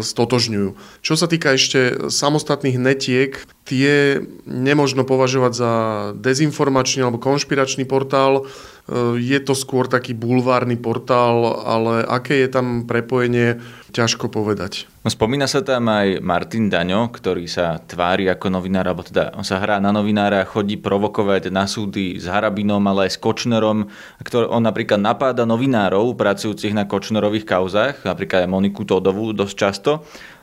stotožňujú. 0.05 1.01
Čo 1.01 1.13
sa 1.17 1.25
týka 1.25 1.57
ešte 1.57 2.11
samostatných 2.13 2.77
netiek, 2.77 3.41
tie 3.65 4.21
nemožno 4.45 5.07
považovať 5.07 5.53
za 5.57 5.71
dezinformačný 6.19 7.01
alebo 7.01 7.17
konšpiračný 7.17 7.89
portál. 7.89 8.45
E, 8.45 9.17
je 9.17 9.39
to 9.41 9.57
skôr 9.57 9.89
taký 9.89 10.13
bulvárny 10.13 10.77
portál, 10.77 11.65
ale 11.65 12.05
aké 12.05 12.45
je 12.45 12.49
tam 12.53 12.85
prepojenie, 12.85 13.57
ťažko 13.93 14.33
povedať. 14.33 14.89
No, 15.05 15.13
spomína 15.13 15.45
sa 15.45 15.61
tam 15.61 15.85
aj 15.87 16.19
Martin 16.25 16.67
Daňo, 16.67 17.13
ktorý 17.13 17.45
sa 17.45 17.77
tvári 17.77 18.25
ako 18.25 18.49
novinár, 18.49 18.89
alebo 18.89 19.05
teda 19.05 19.31
on 19.37 19.45
sa 19.45 19.61
hrá 19.61 19.77
na 19.77 19.93
novinára, 19.93 20.41
chodí 20.49 20.81
provokovať 20.81 21.53
na 21.53 21.69
súdy 21.69 22.17
s 22.17 22.25
Harabinom, 22.25 22.81
ale 22.89 23.07
aj 23.07 23.15
s 23.15 23.21
Kočnerom. 23.21 23.93
Ktorý, 24.25 24.49
on 24.49 24.65
napríklad 24.65 24.97
napáda 24.97 25.45
novinárov 25.45 26.17
pracujúcich 26.17 26.73
na 26.73 26.89
Kočnerových 26.89 27.45
kauzách, 27.45 28.01
napríklad 28.01 28.43
aj 28.43 28.49
Moniku 28.49 28.81
Todovú 28.83 29.31
dosť 29.31 29.55
často. 29.55 29.91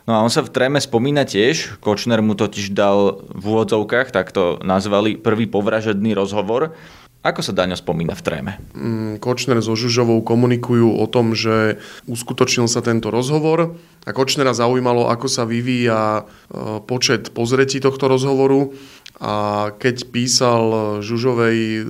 No 0.09 0.17
a 0.17 0.23
on 0.25 0.33
sa 0.33 0.41
v 0.41 0.49
tréme 0.49 0.81
spomína 0.81 1.29
tiež, 1.29 1.77
Kočner 1.77 2.25
mu 2.25 2.33
totiž 2.33 2.73
dal 2.73 3.21
v 3.29 3.43
úvodzovkách, 3.43 4.09
tak 4.09 4.33
to 4.33 4.57
nazvali, 4.65 5.19
prvý 5.19 5.45
povražedný 5.45 6.17
rozhovor. 6.17 6.73
Ako 7.21 7.45
sa 7.45 7.53
Daňo 7.53 7.77
spomína 7.77 8.17
v 8.17 8.25
tréme? 8.25 8.51
Mm, 8.73 9.21
Kočner 9.21 9.61
so 9.61 9.77
Žužovou 9.77 10.25
komunikujú 10.25 10.97
o 10.97 11.05
tom, 11.05 11.37
že 11.37 11.77
uskutočnil 12.09 12.65
sa 12.65 12.81
tento 12.81 13.13
rozhovor 13.13 13.77
a 14.01 14.09
Kočnera 14.09 14.57
zaujímalo, 14.57 15.05
ako 15.05 15.29
sa 15.29 15.45
vyvíja 15.45 16.25
e, 16.25 16.81
počet 16.81 17.29
pozretí 17.29 17.77
tohto 17.77 18.09
rozhovoru 18.09 18.73
a 19.21 19.69
keď 19.77 20.09
písal 20.09 20.97
Žužovej, 21.05 21.85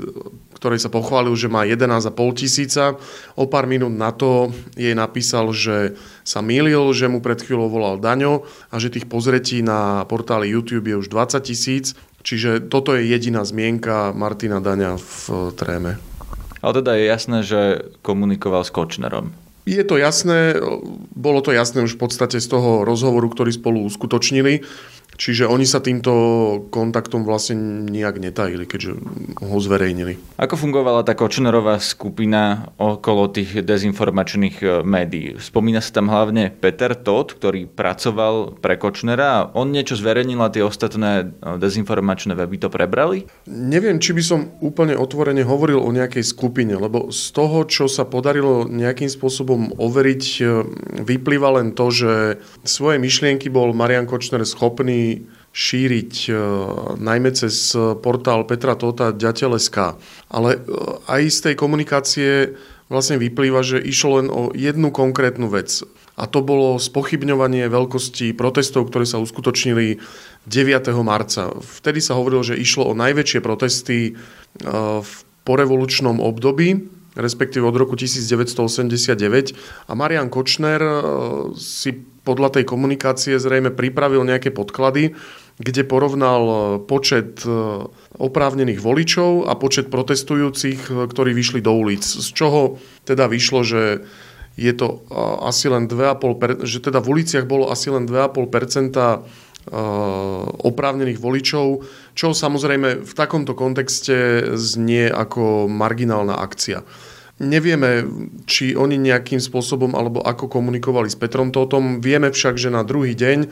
ktorej 0.59 0.83
sa 0.83 0.91
pochválil, 0.91 1.31
že 1.39 1.47
má 1.47 1.63
11,5 1.63 2.11
tisíca, 2.35 2.99
o 3.39 3.47
pár 3.47 3.71
minút 3.71 3.95
na 3.95 4.11
to 4.11 4.51
jej 4.75 4.91
napísal, 4.91 5.55
že 5.55 5.95
sa 6.27 6.43
mýlil, 6.43 6.91
že 6.91 7.07
mu 7.07 7.23
pred 7.23 7.39
chvíľou 7.39 7.71
volal 7.71 7.95
Daňo 8.03 8.43
a 8.67 8.75
že 8.83 8.91
tých 8.91 9.07
pozretí 9.07 9.63
na 9.63 10.03
portáli 10.11 10.51
YouTube 10.51 10.91
je 10.91 10.99
už 10.99 11.07
20 11.07 11.39
tisíc 11.39 11.95
Čiže 12.21 12.69
toto 12.69 12.93
je 12.93 13.05
jediná 13.05 13.41
zmienka 13.41 14.13
Martina 14.13 14.61
Daňa 14.61 14.97
v 14.97 15.15
eh, 15.29 15.35
tréme. 15.57 15.91
Ale 16.61 16.71
teda 16.77 16.93
je 16.93 17.05
jasné, 17.09 17.37
že 17.41 17.61
komunikoval 18.05 18.61
s 18.61 18.69
Kočnerom. 18.69 19.33
Je 19.65 19.83
to 19.85 19.97
jasné, 19.97 20.57
bolo 21.13 21.41
to 21.45 21.53
jasné 21.53 21.85
už 21.85 21.97
v 21.97 22.01
podstate 22.07 22.41
z 22.41 22.47
toho 22.49 22.81
rozhovoru, 22.81 23.29
ktorý 23.29 23.53
spolu 23.53 23.85
uskutočnili. 23.85 24.65
Čiže 25.19 25.43
oni 25.45 25.67
sa 25.67 25.83
týmto 25.83 26.13
kontaktom 26.71 27.27
vlastne 27.27 27.85
nejak 27.85 28.17
netajili, 28.17 28.63
keďže 28.63 28.95
ho 29.43 29.57
zverejnili. 29.59 30.15
Ako 30.39 30.55
fungovala 30.55 31.03
tá 31.03 31.13
Kočnerová 31.13 31.83
skupina 31.83 32.71
okolo 32.79 33.27
tých 33.27 33.59
dezinformačných 33.59 34.55
e, 34.63 34.65
médií? 34.87 35.35
Spomína 35.35 35.83
sa 35.83 35.99
tam 35.99 36.07
hlavne 36.07 36.55
Peter 36.55 36.95
Todd, 36.95 37.35
ktorý 37.35 37.67
pracoval 37.67 38.55
pre 38.63 38.79
Kočnera 38.79 39.27
a 39.27 39.47
on 39.51 39.75
niečo 39.75 39.99
zverejnil 39.99 40.39
a 40.39 40.49
tie 40.49 40.63
ostatné 40.63 41.27
e, 41.27 41.59
dezinformačné 41.59 42.31
weby 42.33 42.57
to 42.57 42.71
prebrali? 42.71 43.27
Neviem, 43.51 43.99
či 43.99 44.15
by 44.15 44.23
som 44.23 44.39
úplne 44.63 44.95
otvorene 44.95 45.43
hovoril 45.43 45.83
o 45.83 45.91
nejakej 45.91 46.23
skupine, 46.23 46.73
lebo 46.79 47.11
z 47.11 47.35
toho, 47.35 47.67
čo 47.67 47.91
sa 47.91 48.07
podarilo 48.07 48.63
nejakým 48.63 49.11
spôsobom 49.11 49.50
overiť, 49.57 50.23
e, 50.39 50.43
vyplýva 51.01 51.61
len 51.61 51.73
to, 51.73 51.89
že 51.89 52.13
svoje 52.67 53.01
myšlienky 53.01 53.49
bol 53.49 53.71
Marian 53.71 54.05
Kočner 54.05 54.43
schopný 54.43 55.25
šíriť 55.51 56.13
e, 56.27 56.31
najmä 56.99 57.29
cez 57.35 57.75
portál 58.03 58.47
Petra 58.47 58.77
Tota 58.79 59.11
Ďateľ.sk. 59.15 59.99
Ale 60.31 60.49
e, 60.55 60.59
aj 61.07 61.21
z 61.27 61.39
tej 61.49 61.55
komunikácie 61.57 62.29
vlastne 62.91 63.19
vyplýva, 63.19 63.63
že 63.63 63.79
išlo 63.79 64.11
len 64.19 64.27
o 64.27 64.51
jednu 64.51 64.91
konkrétnu 64.91 65.47
vec. 65.47 65.83
A 66.19 66.27
to 66.27 66.43
bolo 66.43 66.75
spochybňovanie 66.75 67.71
veľkosti 67.71 68.35
protestov, 68.35 68.91
ktoré 68.91 69.07
sa 69.07 69.17
uskutočnili 69.23 69.97
9. 70.45 70.91
marca. 71.01 71.55
Vtedy 71.55 72.03
sa 72.03 72.19
hovorilo, 72.19 72.43
že 72.43 72.59
išlo 72.59 72.91
o 72.91 72.93
najväčšie 72.93 73.39
protesty 73.39 74.19
v 74.59 75.13
porevolučnom 75.47 76.19
období, 76.19 77.00
respektíve 77.15 77.67
od 77.67 77.75
roku 77.75 77.99
1989. 77.99 79.87
A 79.87 79.91
Marian 79.97 80.31
Kočner 80.31 80.79
si 81.59 82.11
podľa 82.21 82.61
tej 82.61 82.63
komunikácie 82.69 83.41
zrejme 83.41 83.73
pripravil 83.73 84.21
nejaké 84.21 84.53
podklady, 84.53 85.17
kde 85.61 85.81
porovnal 85.85 86.41
e, 86.45 86.55
počet 86.85 87.45
e, 87.45 87.49
oprávnených 88.17 88.81
voličov 88.81 89.49
a 89.49 89.53
počet 89.57 89.93
protestujúcich, 89.93 90.79
e, 90.89 90.91
ktorí 91.09 91.31
vyšli 91.33 91.59
do 91.61 91.73
ulic. 91.73 92.01
Z 92.01 92.29
čoho 92.33 92.81
teda 93.05 93.25
vyšlo, 93.29 93.61
že 93.65 93.81
je 94.59 94.73
to 94.75 95.07
asi 95.41 95.71
len 95.71 95.87
2,5%, 95.87 96.67
že 96.67 96.83
teda 96.83 96.99
v 96.99 97.07
uliciach 97.17 97.47
bolo 97.47 97.71
asi 97.71 97.87
len 97.87 98.03
2,5% 98.03 98.99
oprávnených 100.59 101.21
voličov, 101.21 101.85
čo 102.13 102.35
samozrejme 102.35 103.03
v 103.03 103.13
takomto 103.15 103.55
kontexte 103.55 104.43
znie 104.55 105.07
ako 105.07 105.71
marginálna 105.71 106.37
akcia. 106.39 106.83
Nevieme, 107.41 108.05
či 108.45 108.77
oni 108.77 109.01
nejakým 109.01 109.41
spôsobom 109.41 109.97
alebo 109.97 110.21
ako 110.21 110.45
komunikovali 110.45 111.09
s 111.09 111.17
Petrom 111.17 111.49
Totom. 111.49 111.97
Vieme 111.97 112.29
však, 112.29 112.53
že 112.61 112.69
na 112.69 112.85
druhý 112.85 113.17
deň 113.17 113.49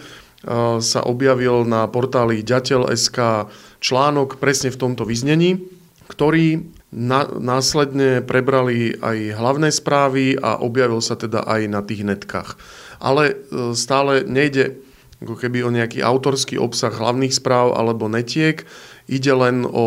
sa 0.80 1.02
objavil 1.04 1.66
na 1.66 1.90
portáli 1.90 2.46
ďateľ.sk 2.46 3.50
článok 3.82 4.38
presne 4.38 4.70
v 4.72 4.80
tomto 4.80 5.04
vyznení, 5.04 5.60
ktorý 6.08 6.64
na, 6.90 7.28
následne 7.28 8.24
prebrali 8.26 8.98
aj 8.98 9.18
hlavné 9.38 9.70
správy 9.70 10.40
a 10.40 10.58
objavil 10.58 11.04
sa 11.06 11.14
teda 11.20 11.46
aj 11.46 11.62
na 11.70 11.82
tých 11.86 12.02
netkách. 12.02 12.58
Ale 12.98 13.24
e, 13.30 13.34
stále 13.78 14.26
nejde 14.26 14.82
ako 15.20 15.36
keby 15.36 15.68
o 15.68 15.74
nejaký 15.74 16.00
autorský 16.00 16.56
obsah 16.56 16.92
hlavných 16.92 17.36
správ 17.36 17.76
alebo 17.76 18.08
netiek. 18.08 18.64
Ide 19.10 19.34
len 19.36 19.68
o 19.68 19.86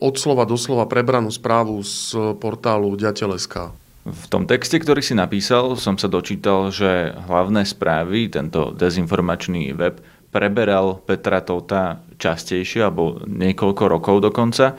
od 0.00 0.14
slova 0.20 0.44
do 0.44 0.60
slova 0.60 0.84
prebranú 0.84 1.32
správu 1.32 1.80
z 1.80 2.36
portálu 2.36 2.92
Ďateľ.sk. 2.98 3.72
V 4.06 4.24
tom 4.30 4.46
texte, 4.46 4.78
ktorý 4.78 5.02
si 5.02 5.18
napísal, 5.18 5.74
som 5.74 5.98
sa 5.98 6.06
dočítal, 6.06 6.70
že 6.70 7.10
hlavné 7.26 7.66
správy, 7.66 8.30
tento 8.30 8.70
dezinformačný 8.70 9.74
web, 9.74 9.98
preberal 10.30 11.02
Petra 11.02 11.42
Tota 11.42 11.98
častejšie, 12.14 12.86
alebo 12.86 13.18
niekoľko 13.26 13.84
rokov 13.90 14.16
dokonca. 14.22 14.78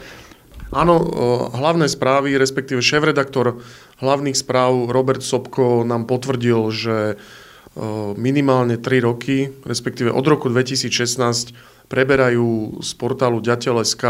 Áno, 0.71 0.95
hlavné 1.51 1.91
správy, 1.91 2.39
respektíve 2.39 2.79
šéf-redaktor 2.83 3.59
hlavných 3.99 4.35
správ 4.35 4.91
Robert 4.91 5.23
Sobko 5.23 5.83
nám 5.83 6.07
potvrdil, 6.07 6.59
že 6.71 6.95
minimálne 8.17 8.81
3 8.81 9.05
roky, 9.05 9.53
respektíve 9.61 10.09
od 10.09 10.25
roku 10.25 10.49
2016 10.49 11.53
preberajú 11.87 12.81
z 12.83 12.91
portálu 12.99 13.39
Ďateľ.sk 13.39 14.03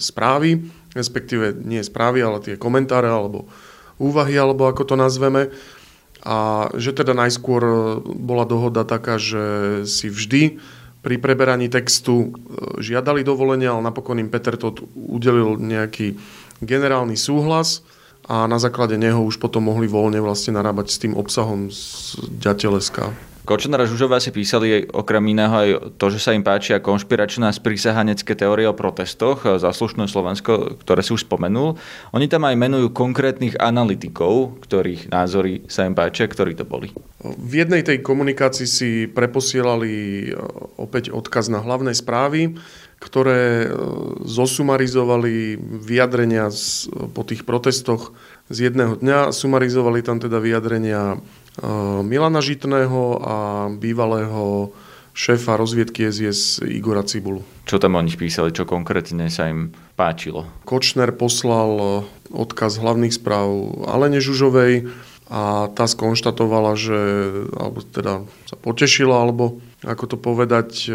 správy, 0.00 0.64
respektíve 0.96 1.52
nie 1.60 1.84
správy, 1.84 2.24
ale 2.24 2.40
tie 2.40 2.54
komentáre 2.56 3.10
alebo 3.10 3.50
úvahy, 4.00 4.34
alebo 4.38 4.66
ako 4.66 4.82
to 4.88 4.96
nazveme. 4.96 5.52
A 6.24 6.68
že 6.80 6.96
teda 6.96 7.12
najskôr 7.12 7.60
e, 7.60 7.74
bola 8.00 8.48
dohoda 8.48 8.88
taká, 8.88 9.20
že 9.20 9.84
si 9.84 10.08
vždy 10.08 10.56
pri 11.04 11.20
preberaní 11.20 11.68
textu 11.68 12.32
e, 12.32 12.80
žiadali 12.80 13.20
dovolenie, 13.20 13.68
ale 13.68 13.84
napokon 13.84 14.16
im 14.16 14.32
Peter 14.32 14.56
Todt 14.56 14.80
udelil 14.96 15.60
nejaký 15.60 16.16
generálny 16.64 17.20
súhlas 17.20 17.84
a 18.24 18.48
na 18.48 18.56
základe 18.56 18.96
neho 18.96 19.20
už 19.20 19.36
potom 19.36 19.68
mohli 19.68 19.84
voľne 19.84 20.20
vlastne 20.20 20.56
narábať 20.56 20.86
s 20.92 21.00
tým 21.00 21.12
obsahom 21.12 21.68
z 21.68 22.16
ďateľeska. 22.40 23.34
Kočner 23.44 23.76
a 23.76 23.84
Žužová 23.84 24.24
si 24.24 24.32
písali 24.32 24.88
okrem 24.88 25.20
iného 25.36 25.52
aj 25.52 25.68
to, 26.00 26.08
že 26.08 26.16
sa 26.16 26.32
im 26.32 26.40
páčia 26.40 26.80
konšpiračné 26.80 27.44
a 27.44 27.52
sprísahanecké 27.52 28.32
teórie 28.32 28.64
o 28.64 28.72
protestoch 28.72 29.44
za 29.44 29.68
slušné 29.68 30.08
Slovensko, 30.08 30.80
ktoré 30.80 31.04
si 31.04 31.12
už 31.12 31.28
spomenul. 31.28 31.76
Oni 32.16 32.24
tam 32.24 32.48
aj 32.48 32.56
menujú 32.56 32.96
konkrétnych 32.96 33.60
analytikov, 33.60 34.64
ktorých 34.64 35.12
názory 35.12 35.68
sa 35.68 35.84
im 35.84 35.92
páčia, 35.92 36.24
ktorí 36.24 36.56
to 36.56 36.64
boli. 36.64 36.88
V 37.20 37.52
jednej 37.60 37.84
tej 37.84 38.00
komunikácii 38.00 38.64
si 38.64 38.90
preposielali 39.12 39.92
e, 39.92 40.40
opäť 40.80 41.12
odkaz 41.12 41.52
na 41.52 41.60
hlavné 41.60 41.92
správy, 41.92 42.56
ktoré 43.04 43.68
e, 43.68 43.68
zosumarizovali 44.24 45.60
vyjadrenia 45.60 46.48
po 47.12 47.22
tých 47.28 47.44
protestoch 47.44 48.16
z 48.48 48.72
jedného 48.72 48.96
dňa. 48.96 49.36
Sumarizovali 49.36 50.00
tam 50.00 50.24
teda 50.24 50.40
vyjadrenia 50.40 51.20
Eh, 51.54 52.02
Milana 52.02 52.42
Žitného 52.42 53.22
a 53.22 53.36
bývalého 53.70 54.74
šéfa 55.14 55.54
rozviedky 55.54 56.10
SIS 56.10 56.58
Igora 56.66 57.06
Cibulu. 57.06 57.46
Čo 57.62 57.78
tam 57.78 57.94
o 57.94 58.02
nich 58.02 58.18
písali, 58.18 58.50
čo 58.50 58.66
konkrétne 58.66 59.30
sa 59.30 59.46
im 59.46 59.70
páčilo? 59.94 60.50
Kočner 60.66 61.14
poslal 61.14 61.70
eh, 61.78 61.90
odkaz 62.34 62.82
hlavných 62.82 63.14
správ 63.14 63.46
Alene 63.86 64.18
Žužovej 64.18 64.90
a 65.30 65.70
tá 65.70 65.86
skonštatovala, 65.86 66.74
že, 66.74 67.00
alebo 67.54 67.80
teda 67.86 68.26
sa 68.50 68.56
potešila, 68.58 69.24
alebo 69.24 69.62
ako 69.86 70.04
to 70.10 70.16
povedať, 70.20 70.90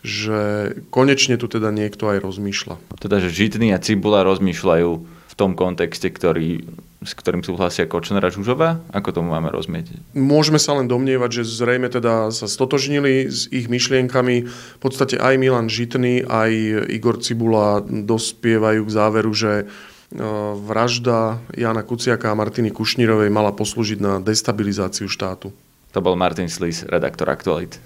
že 0.00 0.72
konečne 0.88 1.36
tu 1.36 1.46
teda 1.48 1.68
niekto 1.70 2.08
aj 2.08 2.24
rozmýšľa. 2.24 2.76
Teda, 2.96 3.20
že 3.20 3.28
Žitný 3.28 3.76
a 3.76 3.78
Cibula 3.82 4.24
rozmýšľajú 4.24 4.90
v 5.04 5.34
tom 5.36 5.52
kontexte, 5.56 6.08
ktorý 6.08 6.64
s 7.00 7.16
ktorým 7.16 7.40
súhlasia 7.40 7.88
Kočner 7.88 8.20
a 8.20 8.28
Žužová? 8.28 8.76
Ako 8.92 9.16
tomu 9.16 9.32
máme 9.32 9.48
rozmieť? 9.48 9.96
Môžeme 10.12 10.60
sa 10.60 10.76
len 10.76 10.84
domnievať, 10.84 11.40
že 11.40 11.48
zrejme 11.48 11.88
teda 11.88 12.28
sa 12.28 12.44
stotožnili 12.44 13.24
s 13.24 13.48
ich 13.48 13.72
myšlienkami. 13.72 14.44
V 14.44 14.80
podstate 14.80 15.16
aj 15.16 15.40
Milan 15.40 15.72
Žitný, 15.72 16.28
aj 16.28 16.52
Igor 16.92 17.16
Cibula 17.24 17.80
dospievajú 17.80 18.84
k 18.84 18.90
záveru, 18.92 19.32
že 19.32 19.52
e, 19.56 19.66
vražda 20.60 21.40
Jana 21.56 21.80
Kuciaka 21.80 22.28
a 22.28 22.36
Martiny 22.36 22.68
Kušnírovej 22.68 23.32
mala 23.32 23.56
poslúžiť 23.56 23.98
na 24.00 24.20
destabilizáciu 24.20 25.08
štátu. 25.08 25.56
To 25.96 25.98
bol 26.04 26.20
Martin 26.20 26.52
Slis, 26.52 26.84
redaktor 26.84 27.32
Aktualit. 27.32 27.80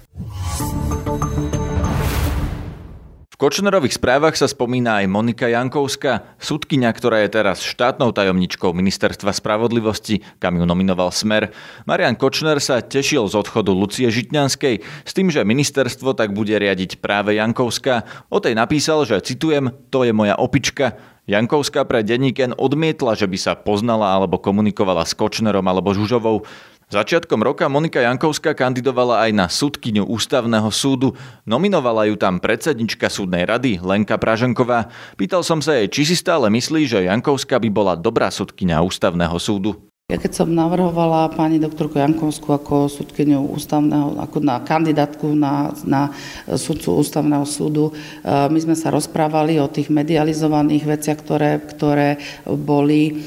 V 3.35 3.43
Kočnerových 3.43 3.99
správach 3.99 4.39
sa 4.39 4.47
spomína 4.47 5.03
aj 5.03 5.11
Monika 5.11 5.51
Jankovská, 5.51 6.39
sudkynia, 6.39 6.87
ktorá 6.95 7.19
je 7.19 7.35
teraz 7.35 7.59
štátnou 7.67 8.15
tajomničkou 8.15 8.71
Ministerstva 8.71 9.35
spravodlivosti, 9.35 10.23
kam 10.39 10.55
ju 10.55 10.63
nominoval 10.63 11.11
Smer. 11.11 11.51
Marian 11.83 12.15
Kočner 12.15 12.63
sa 12.63 12.79
tešil 12.79 13.27
z 13.27 13.35
odchodu 13.35 13.75
Lucie 13.75 14.07
Žitňanskej 14.07 14.79
s 15.03 15.11
tým, 15.11 15.27
že 15.35 15.43
ministerstvo 15.43 16.15
tak 16.15 16.31
bude 16.31 16.55
riadiť 16.55 17.03
práve 17.03 17.35
Jankovská. 17.35 18.07
O 18.31 18.39
tej 18.39 18.55
napísal, 18.55 19.03
že 19.03 19.19
citujem, 19.19 19.67
to 19.91 20.07
je 20.07 20.15
moja 20.15 20.39
opička, 20.39 20.95
Jankovská 21.25 21.89
pre 21.89 22.05
denníken 22.05 22.53
odmietla, 22.53 23.17
že 23.17 23.25
by 23.25 23.37
sa 23.41 23.57
poznala 23.57 24.13
alebo 24.13 24.37
komunikovala 24.37 25.09
s 25.09 25.17
Kočnerom 25.17 25.65
alebo 25.65 25.89
Žužovou. 25.89 26.45
Začiatkom 26.85 27.41
roka 27.41 27.65
Monika 27.65 27.97
Jankovská 27.97 28.53
kandidovala 28.53 29.25
aj 29.25 29.31
na 29.33 29.49
súdkyňu 29.49 30.05
Ústavného 30.05 30.69
súdu. 30.69 31.17
Nominovala 31.41 32.05
ju 32.05 32.13
tam 32.13 32.37
predsednička 32.37 33.09
súdnej 33.09 33.49
rady 33.49 33.81
Lenka 33.81 34.21
Praženková. 34.21 34.93
Pýtal 35.17 35.41
som 35.41 35.65
sa 35.65 35.73
jej, 35.81 35.89
či 35.89 36.13
si 36.13 36.15
stále 36.15 36.45
myslí, 36.53 36.85
že 36.85 37.09
Jankovská 37.09 37.57
by 37.57 37.69
bola 37.73 37.93
dobrá 37.97 38.29
súdkyňa 38.29 38.85
Ústavného 38.85 39.33
súdu. 39.41 39.81
Ja 40.05 40.21
keď 40.21 40.37
som 40.37 40.53
navrhovala 40.53 41.33
pani 41.33 41.57
doktorku 41.57 41.97
Jankovskú 41.97 42.53
ako 42.53 42.85
súdkyňu 42.85 43.49
ústavného, 43.57 44.21
ako 44.21 44.37
na 44.37 44.61
kandidátku 44.61 45.33
na, 45.33 45.73
na 45.81 46.13
sudcu 46.45 47.01
ústavného 47.01 47.41
súdu, 47.49 47.89
eh, 47.89 48.45
my 48.45 48.59
sme 48.61 48.77
sa 48.77 48.93
rozprávali 48.93 49.57
o 49.57 49.65
tých 49.65 49.89
medializovaných 49.89 50.85
veciach, 50.85 51.17
ktoré, 51.17 51.57
ktoré 51.57 52.21
boli 52.45 53.17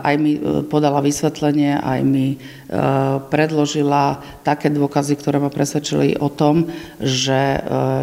aj 0.00 0.14
mi 0.16 0.40
e, 0.40 0.64
podala 0.64 1.04
vysvetlenie, 1.04 1.76
aj 1.76 2.00
mi 2.00 2.26
e, 2.34 2.36
predložila 3.28 4.24
také 4.40 4.72
dôkazy, 4.72 5.12
ktoré 5.20 5.36
ma 5.36 5.52
presvedčili 5.52 6.16
o 6.16 6.32
tom, 6.32 6.72
že 6.96 7.36
e, 7.36 7.58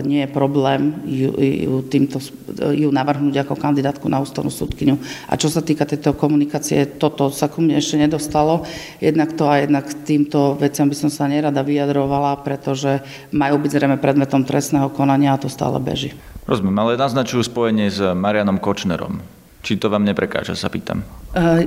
nie 0.05 0.25
je 0.25 0.29
problém 0.29 0.93
ju, 1.09 1.33
ju, 1.33 1.73
týmto, 1.89 2.21
ju 2.53 2.89
navrhnúť 2.93 3.45
ako 3.45 3.57
kandidátku 3.57 4.05
na 4.05 4.21
ústavnú 4.21 4.53
súdkyňu. 4.53 4.95
A 5.29 5.33
čo 5.33 5.49
sa 5.49 5.65
týka 5.65 5.89
tejto 5.89 6.13
komunikácie, 6.13 6.85
toto 7.01 7.33
sa 7.33 7.49
ku 7.49 7.65
mne 7.65 7.81
ešte 7.81 7.97
nedostalo. 7.97 8.61
Jednak 9.01 9.33
to 9.33 9.49
a 9.49 9.65
jednak 9.65 9.89
týmto 10.05 10.53
veciam 10.61 10.85
by 10.85 10.95
som 10.97 11.09
sa 11.09 11.25
nerada 11.25 11.65
vyjadrovala, 11.65 12.45
pretože 12.45 13.01
majú 13.33 13.57
byť 13.57 13.71
zrejme 13.73 13.97
predmetom 13.97 14.45
trestného 14.45 14.93
konania 14.93 15.33
a 15.33 15.41
to 15.41 15.49
stále 15.49 15.81
beží. 15.81 16.13
Rozumiem, 16.45 16.75
ale 16.77 16.99
naznačujú 16.99 17.41
spojenie 17.47 17.87
s 17.89 18.03
Marianom 18.03 18.59
Kočnerom. 18.59 19.42
Či 19.63 19.79
to 19.79 19.87
vám 19.87 20.03
neprekáža, 20.03 20.59
sa 20.59 20.67
pýtam. 20.67 21.07
Uh, 21.31 21.63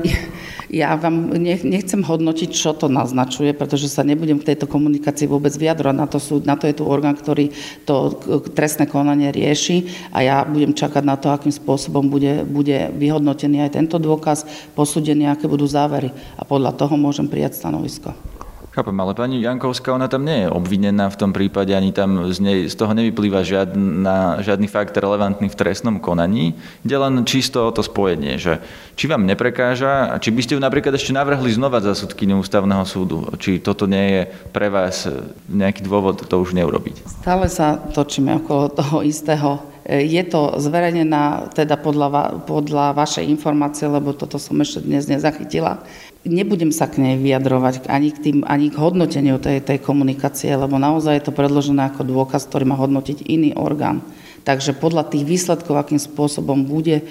ja 0.69 0.93
vám 1.01 1.33
nechcem 1.65 2.05
hodnotiť, 2.05 2.51
čo 2.53 2.77
to 2.77 2.93
naznačuje, 2.93 3.57
pretože 3.57 3.89
sa 3.89 4.05
nebudem 4.05 4.37
k 4.37 4.53
tejto 4.53 4.69
komunikácii 4.69 5.25
vôbec 5.25 5.57
vyjadrovať. 5.57 5.97
Na 5.97 6.05
to, 6.05 6.21
sú, 6.21 6.45
na 6.45 6.61
to 6.61 6.69
je 6.69 6.77
tu 6.77 6.85
orgán, 6.85 7.17
ktorý 7.17 7.57
to 7.89 8.21
trestné 8.53 8.85
konanie 8.85 9.33
rieši 9.33 10.11
a 10.13 10.21
ja 10.21 10.37
budem 10.45 10.77
čakať 10.77 11.03
na 11.09 11.17
to, 11.17 11.33
akým 11.33 11.55
spôsobom 11.55 12.13
bude, 12.13 12.45
bude 12.45 12.93
vyhodnotený 13.01 13.65
aj 13.65 13.81
tento 13.81 13.97
dôkaz, 13.97 14.45
posúdený, 14.77 15.33
aké 15.33 15.49
budú 15.49 15.65
závery. 15.65 16.13
A 16.37 16.45
podľa 16.45 16.77
toho 16.77 17.01
môžem 17.01 17.25
prijať 17.25 17.65
stanovisko. 17.65 18.36
Chápem, 18.77 19.01
ale 19.01 19.17
pani 19.17 19.41
Jankovská, 19.41 19.97
ona 19.97 20.05
tam 20.05 20.29
nie 20.29 20.45
je 20.45 20.53
obvinená 20.53 21.09
v 21.09 21.17
tom 21.17 21.33
prípade, 21.33 21.73
ani 21.73 21.97
tam 21.97 22.29
z, 22.29 22.45
nej, 22.45 22.59
z 22.69 22.77
toho 22.77 22.93
nevyplýva 22.93 23.41
žiadna, 23.41 24.45
žiadny 24.45 24.69
fakt 24.69 24.93
relevantný 24.93 25.49
v 25.49 25.57
trestnom 25.57 25.97
konaní. 25.97 26.53
Ide 26.85 27.01
len 27.01 27.25
čisto 27.25 27.65
o 27.65 27.73
to 27.73 27.81
spojenie, 27.81 28.37
že 28.37 28.61
či 28.93 29.09
vám 29.09 29.25
neprekáža 29.25 30.13
a 30.13 30.21
či 30.21 30.29
by 30.29 30.45
ste 30.45 30.53
ju 30.55 30.61
napríklad 30.61 30.93
ešte 30.93 31.17
navrhli 31.17 31.57
znova 31.57 31.81
za 31.81 31.97
súdkyňu 31.97 32.45
ústavného 32.45 32.85
súdu, 32.85 33.25
či 33.41 33.65
toto 33.65 33.89
nie 33.89 34.13
je 34.13 34.23
pre 34.53 34.69
vás 34.69 35.09
nejaký 35.49 35.81
dôvod 35.81 36.29
to 36.29 36.37
už 36.37 36.53
neurobiť. 36.53 37.09
Stále 37.25 37.49
sa 37.49 37.81
točíme 37.81 38.45
okolo 38.45 38.77
toho 38.77 39.01
istého 39.01 39.73
je 39.87 40.23
to 40.27 40.59
zverejnená 40.59 41.55
teda 41.55 41.79
podľa, 41.79 42.43
podľa 42.43 42.91
vašej 42.99 43.23
informácie, 43.31 43.87
lebo 43.87 44.11
toto 44.11 44.35
som 44.35 44.59
ešte 44.59 44.83
dnes 44.83 45.07
nezachytila 45.07 45.87
nebudem 46.27 46.75
sa 46.75 46.91
k 46.91 47.01
nej 47.01 47.15
vyjadrovať 47.17 47.87
ani 47.87 48.11
k, 48.11 48.19
tým, 48.19 48.37
ani 48.45 48.69
k 48.69 48.77
hodnoteniu 48.77 49.39
tej, 49.39 49.63
tej 49.63 49.79
komunikácie, 49.81 50.53
lebo 50.53 50.77
naozaj 50.77 51.19
je 51.19 51.25
to 51.31 51.37
predložené 51.37 51.89
ako 51.89 52.03
dôkaz, 52.03 52.51
ktorý 52.51 52.69
má 52.69 52.77
hodnotiť 52.77 53.25
iný 53.27 53.55
orgán. 53.55 54.03
Takže 54.47 54.79
podľa 54.79 55.11
tých 55.11 55.27
výsledkov, 55.27 55.75
akým 55.75 55.99
spôsobom 55.99 56.63
bude, 56.71 57.03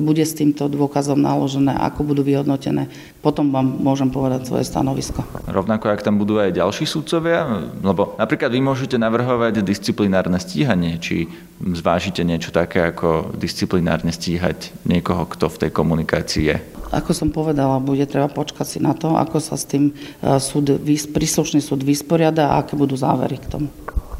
bude 0.00 0.24
s 0.24 0.32
týmto 0.32 0.72
dôkazom 0.72 1.20
naložené, 1.20 1.76
ako 1.76 2.00
budú 2.00 2.24
vyhodnotené, 2.24 2.88
potom 3.20 3.52
vám 3.52 3.76
môžem 3.76 4.08
povedať 4.08 4.48
svoje 4.48 4.64
stanovisko. 4.64 5.20
Rovnako, 5.44 5.92
ak 5.92 6.00
tam 6.00 6.16
budú 6.16 6.40
aj 6.40 6.56
ďalší 6.56 6.88
sudcovia, 6.88 7.44
lebo 7.84 8.16
napríklad 8.16 8.48
vy 8.48 8.64
môžete 8.64 8.96
navrhovať 8.96 9.60
disciplinárne 9.60 10.40
stíhanie, 10.40 10.96
či 10.96 11.28
zvážite 11.60 12.24
niečo 12.24 12.56
také 12.56 12.88
ako 12.88 13.36
disciplinárne 13.36 14.08
stíhať 14.08 14.72
niekoho, 14.88 15.28
kto 15.28 15.52
v 15.52 15.60
tej 15.68 15.70
komunikácii 15.76 16.44
je. 16.48 16.56
Ako 16.88 17.12
som 17.12 17.28
povedala, 17.28 17.84
bude 17.84 18.08
treba 18.08 18.32
počkať 18.32 18.64
si 18.64 18.78
na 18.80 18.96
to, 18.96 19.12
ako 19.12 19.44
sa 19.44 19.60
s 19.60 19.68
tým 19.68 19.92
e, 19.92 20.40
súd, 20.40 20.80
príslušný 21.12 21.60
súd 21.60 21.84
vysporiada 21.84 22.56
a 22.56 22.64
aké 22.64 22.80
budú 22.80 22.96
závery 22.96 23.36
k 23.36 23.44
tomu. 23.44 23.68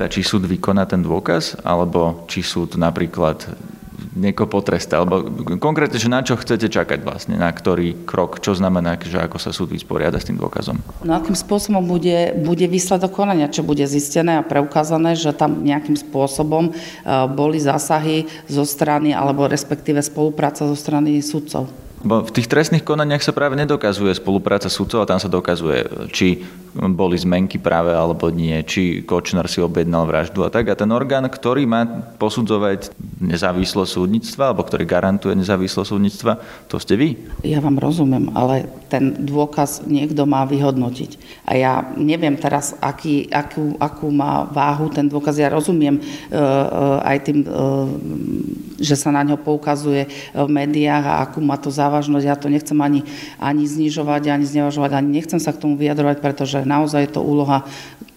Či 0.06 0.22
súd 0.22 0.46
vykoná 0.46 0.86
ten 0.86 1.02
dôkaz, 1.02 1.58
alebo 1.66 2.22
či 2.30 2.46
súd 2.46 2.78
napríklad 2.78 3.50
nieko 4.18 4.50
potrestá, 4.50 4.98
alebo 4.98 5.22
konkrétne, 5.58 5.98
že 5.98 6.10
na 6.10 6.22
čo 6.22 6.34
chcete 6.34 6.66
čakať 6.66 7.02
vlastne, 7.06 7.34
na 7.38 7.50
ktorý 7.50 8.06
krok, 8.06 8.42
čo 8.42 8.54
znamená, 8.54 8.98
že 8.98 9.18
ako 9.18 9.38
sa 9.38 9.54
súd 9.54 9.70
vysporiada 9.70 10.18
s 10.18 10.26
tým 10.26 10.38
dôkazom? 10.38 10.78
No 11.06 11.14
akým 11.14 11.38
spôsobom 11.38 11.82
bude, 11.86 12.34
bude 12.42 12.66
výsledok 12.66 13.14
konania, 13.14 13.50
čo 13.50 13.62
bude 13.62 13.86
zistené 13.86 14.42
a 14.42 14.46
preukázané, 14.46 15.14
že 15.14 15.30
tam 15.30 15.62
nejakým 15.62 15.94
spôsobom 15.94 16.70
e, 16.70 16.72
boli 17.30 17.62
zásahy 17.62 18.26
zo 18.50 18.66
strany, 18.66 19.14
alebo 19.14 19.46
respektíve 19.46 20.02
spolupráca 20.02 20.66
zo 20.66 20.74
strany 20.74 21.22
sudcov. 21.22 21.70
Bo 21.98 22.22
v 22.22 22.30
tých 22.30 22.46
trestných 22.46 22.86
konaniach 22.86 23.26
sa 23.26 23.34
práve 23.34 23.58
nedokazuje 23.58 24.14
spolupráca 24.14 24.70
sudcov 24.70 25.02
a 25.02 25.08
tam 25.10 25.18
sa 25.18 25.26
dokazuje, 25.26 26.10
či 26.14 26.46
boli 26.74 27.16
zmenky 27.16 27.56
práve 27.56 27.94
alebo 27.94 28.28
nie, 28.28 28.56
či 28.64 29.02
Kočner 29.04 29.48
si 29.48 29.62
objednal 29.62 30.04
vraždu 30.04 30.44
a 30.44 30.52
tak. 30.52 30.68
A 30.68 30.78
ten 30.78 30.90
orgán, 30.92 31.24
ktorý 31.26 31.64
má 31.64 31.86
posudzovať 32.20 32.92
nezávislosť 33.18 33.90
súdnictva, 33.98 34.52
alebo 34.52 34.64
ktorý 34.64 34.84
garantuje 34.84 35.34
nezávislosť 35.38 35.88
súdnictva, 35.88 36.32
to 36.70 36.76
ste 36.78 36.94
vy. 36.94 37.08
Ja 37.42 37.58
vám 37.58 37.80
rozumiem, 37.80 38.30
ale 38.34 38.68
ten 38.88 39.14
dôkaz 39.26 39.84
niekto 39.84 40.24
má 40.24 40.48
vyhodnotiť. 40.48 41.44
A 41.44 41.56
ja 41.58 41.72
neviem 41.96 42.36
teraz, 42.40 42.72
aký, 42.80 43.28
akú, 43.28 43.76
akú 43.76 44.08
má 44.08 44.48
váhu 44.48 44.88
ten 44.88 45.08
dôkaz. 45.08 45.36
Ja 45.36 45.52
rozumiem 45.52 46.00
uh, 46.00 47.00
aj 47.04 47.18
tým, 47.28 47.38
uh, 47.44 47.84
že 48.80 48.96
sa 48.96 49.12
na 49.12 49.26
ňo 49.26 49.36
poukazuje 49.40 50.08
v 50.32 50.48
médiách 50.48 51.04
a 51.04 51.20
akú 51.26 51.42
má 51.42 51.58
to 51.60 51.68
závažnosť. 51.68 52.24
Ja 52.24 52.36
to 52.38 52.48
nechcem 52.48 52.78
ani, 52.80 53.04
ani 53.36 53.66
znižovať, 53.66 54.30
ani 54.30 54.46
znevažovať, 54.46 54.90
ani 54.94 55.08
nechcem 55.20 55.40
sa 55.42 55.52
k 55.52 55.60
tomu 55.60 55.74
vyjadrovať, 55.76 56.16
pretože 56.22 56.57
naozaj 56.64 57.00
je 57.06 57.14
to 57.18 57.20
úloha 57.22 57.66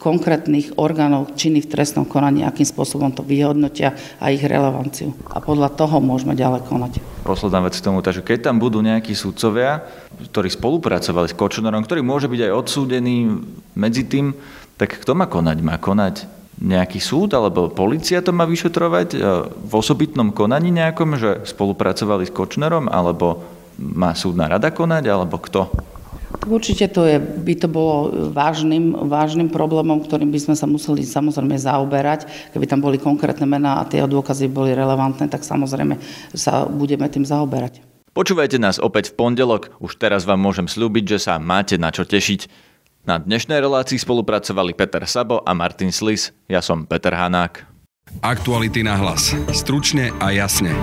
konkrétnych 0.01 0.73
orgánov 0.81 1.37
činy 1.37 1.61
v 1.61 1.69
trestnom 1.69 2.09
konaní, 2.09 2.41
akým 2.41 2.65
spôsobom 2.65 3.13
to 3.13 3.21
vyhodnotia 3.21 3.93
a 4.17 4.33
ich 4.33 4.41
relevanciu. 4.41 5.13
A 5.29 5.37
podľa 5.37 5.69
toho 5.77 6.01
môžeme 6.01 6.33
ďalej 6.33 6.65
konať. 6.65 6.91
Posledná 7.21 7.61
vec 7.61 7.77
k 7.77 7.85
tomu, 7.85 8.01
takže 8.01 8.25
keď 8.25 8.49
tam 8.49 8.57
budú 8.57 8.81
nejakí 8.81 9.13
sudcovia, 9.13 9.85
ktorí 10.33 10.49
spolupracovali 10.49 11.29
s 11.29 11.37
Kočnerom, 11.37 11.85
ktorý 11.85 12.01
môže 12.01 12.25
byť 12.25 12.49
aj 12.49 12.51
odsúdený 12.57 13.45
medzi 13.77 14.09
tým, 14.09 14.33
tak 14.81 14.97
kto 14.97 15.13
má 15.13 15.29
konať? 15.29 15.57
Má 15.61 15.77
konať 15.77 16.25
nejaký 16.61 17.01
súd 17.01 17.33
alebo 17.33 17.69
policia 17.73 18.21
to 18.21 18.29
má 18.29 18.45
vyšetrovať 18.45 19.07
e, 19.13 19.17
v 19.49 19.71
osobitnom 19.73 20.29
konaní 20.29 20.69
nejakom, 20.69 21.17
že 21.17 21.41
spolupracovali 21.45 22.29
s 22.29 22.33
Kočnerom 22.33 22.85
alebo 22.89 23.41
má 23.81 24.13
súdna 24.13 24.45
rada 24.45 24.69
konať, 24.69 25.09
alebo 25.09 25.41
kto? 25.41 25.73
Určite 26.41 26.89
to 26.89 27.05
je, 27.05 27.19
by 27.19 27.53
to 27.59 27.67
bolo 27.69 28.09
vážnym, 28.33 28.95
vážnym 29.07 29.51
problémom, 29.51 30.01
ktorým 30.01 30.33
by 30.33 30.39
sme 30.41 30.55
sa 30.57 30.65
museli 30.65 31.05
samozrejme 31.05 31.53
zaoberať. 31.55 32.51
Keby 32.55 32.65
tam 32.65 32.81
boli 32.81 32.97
konkrétne 32.97 33.45
mená 33.45 33.79
a 33.79 33.87
tie 33.87 34.03
dôkazy 34.03 34.49
boli 34.49 34.73
relevantné, 34.73 35.29
tak 35.29 35.45
samozrejme 35.45 35.99
sa 36.33 36.65
budeme 36.65 37.05
tým 37.11 37.23
zaoberať. 37.27 37.83
Počúvajte 38.11 38.59
nás 38.59 38.75
opäť 38.75 39.15
v 39.15 39.23
pondelok. 39.23 39.71
Už 39.79 39.95
teraz 39.95 40.27
vám 40.27 40.43
môžem 40.43 40.67
slúbiť, 40.67 41.15
že 41.15 41.31
sa 41.31 41.39
máte 41.39 41.79
na 41.79 41.95
čo 41.95 42.03
tešiť. 42.03 42.71
Na 43.07 43.17
dnešnej 43.17 43.57
relácii 43.63 43.97
spolupracovali 43.97 44.75
Peter 44.75 45.01
Sabo 45.07 45.41
a 45.41 45.55
Martin 45.55 45.95
Slis. 45.95 46.35
Ja 46.51 46.59
som 46.59 46.83
Peter 46.85 47.15
Hanák. 47.15 47.65
Aktuality 48.19 48.83
na 48.83 48.99
hlas. 48.99 49.31
Stručne 49.55 50.11
a 50.19 50.35
jasne. 50.35 50.75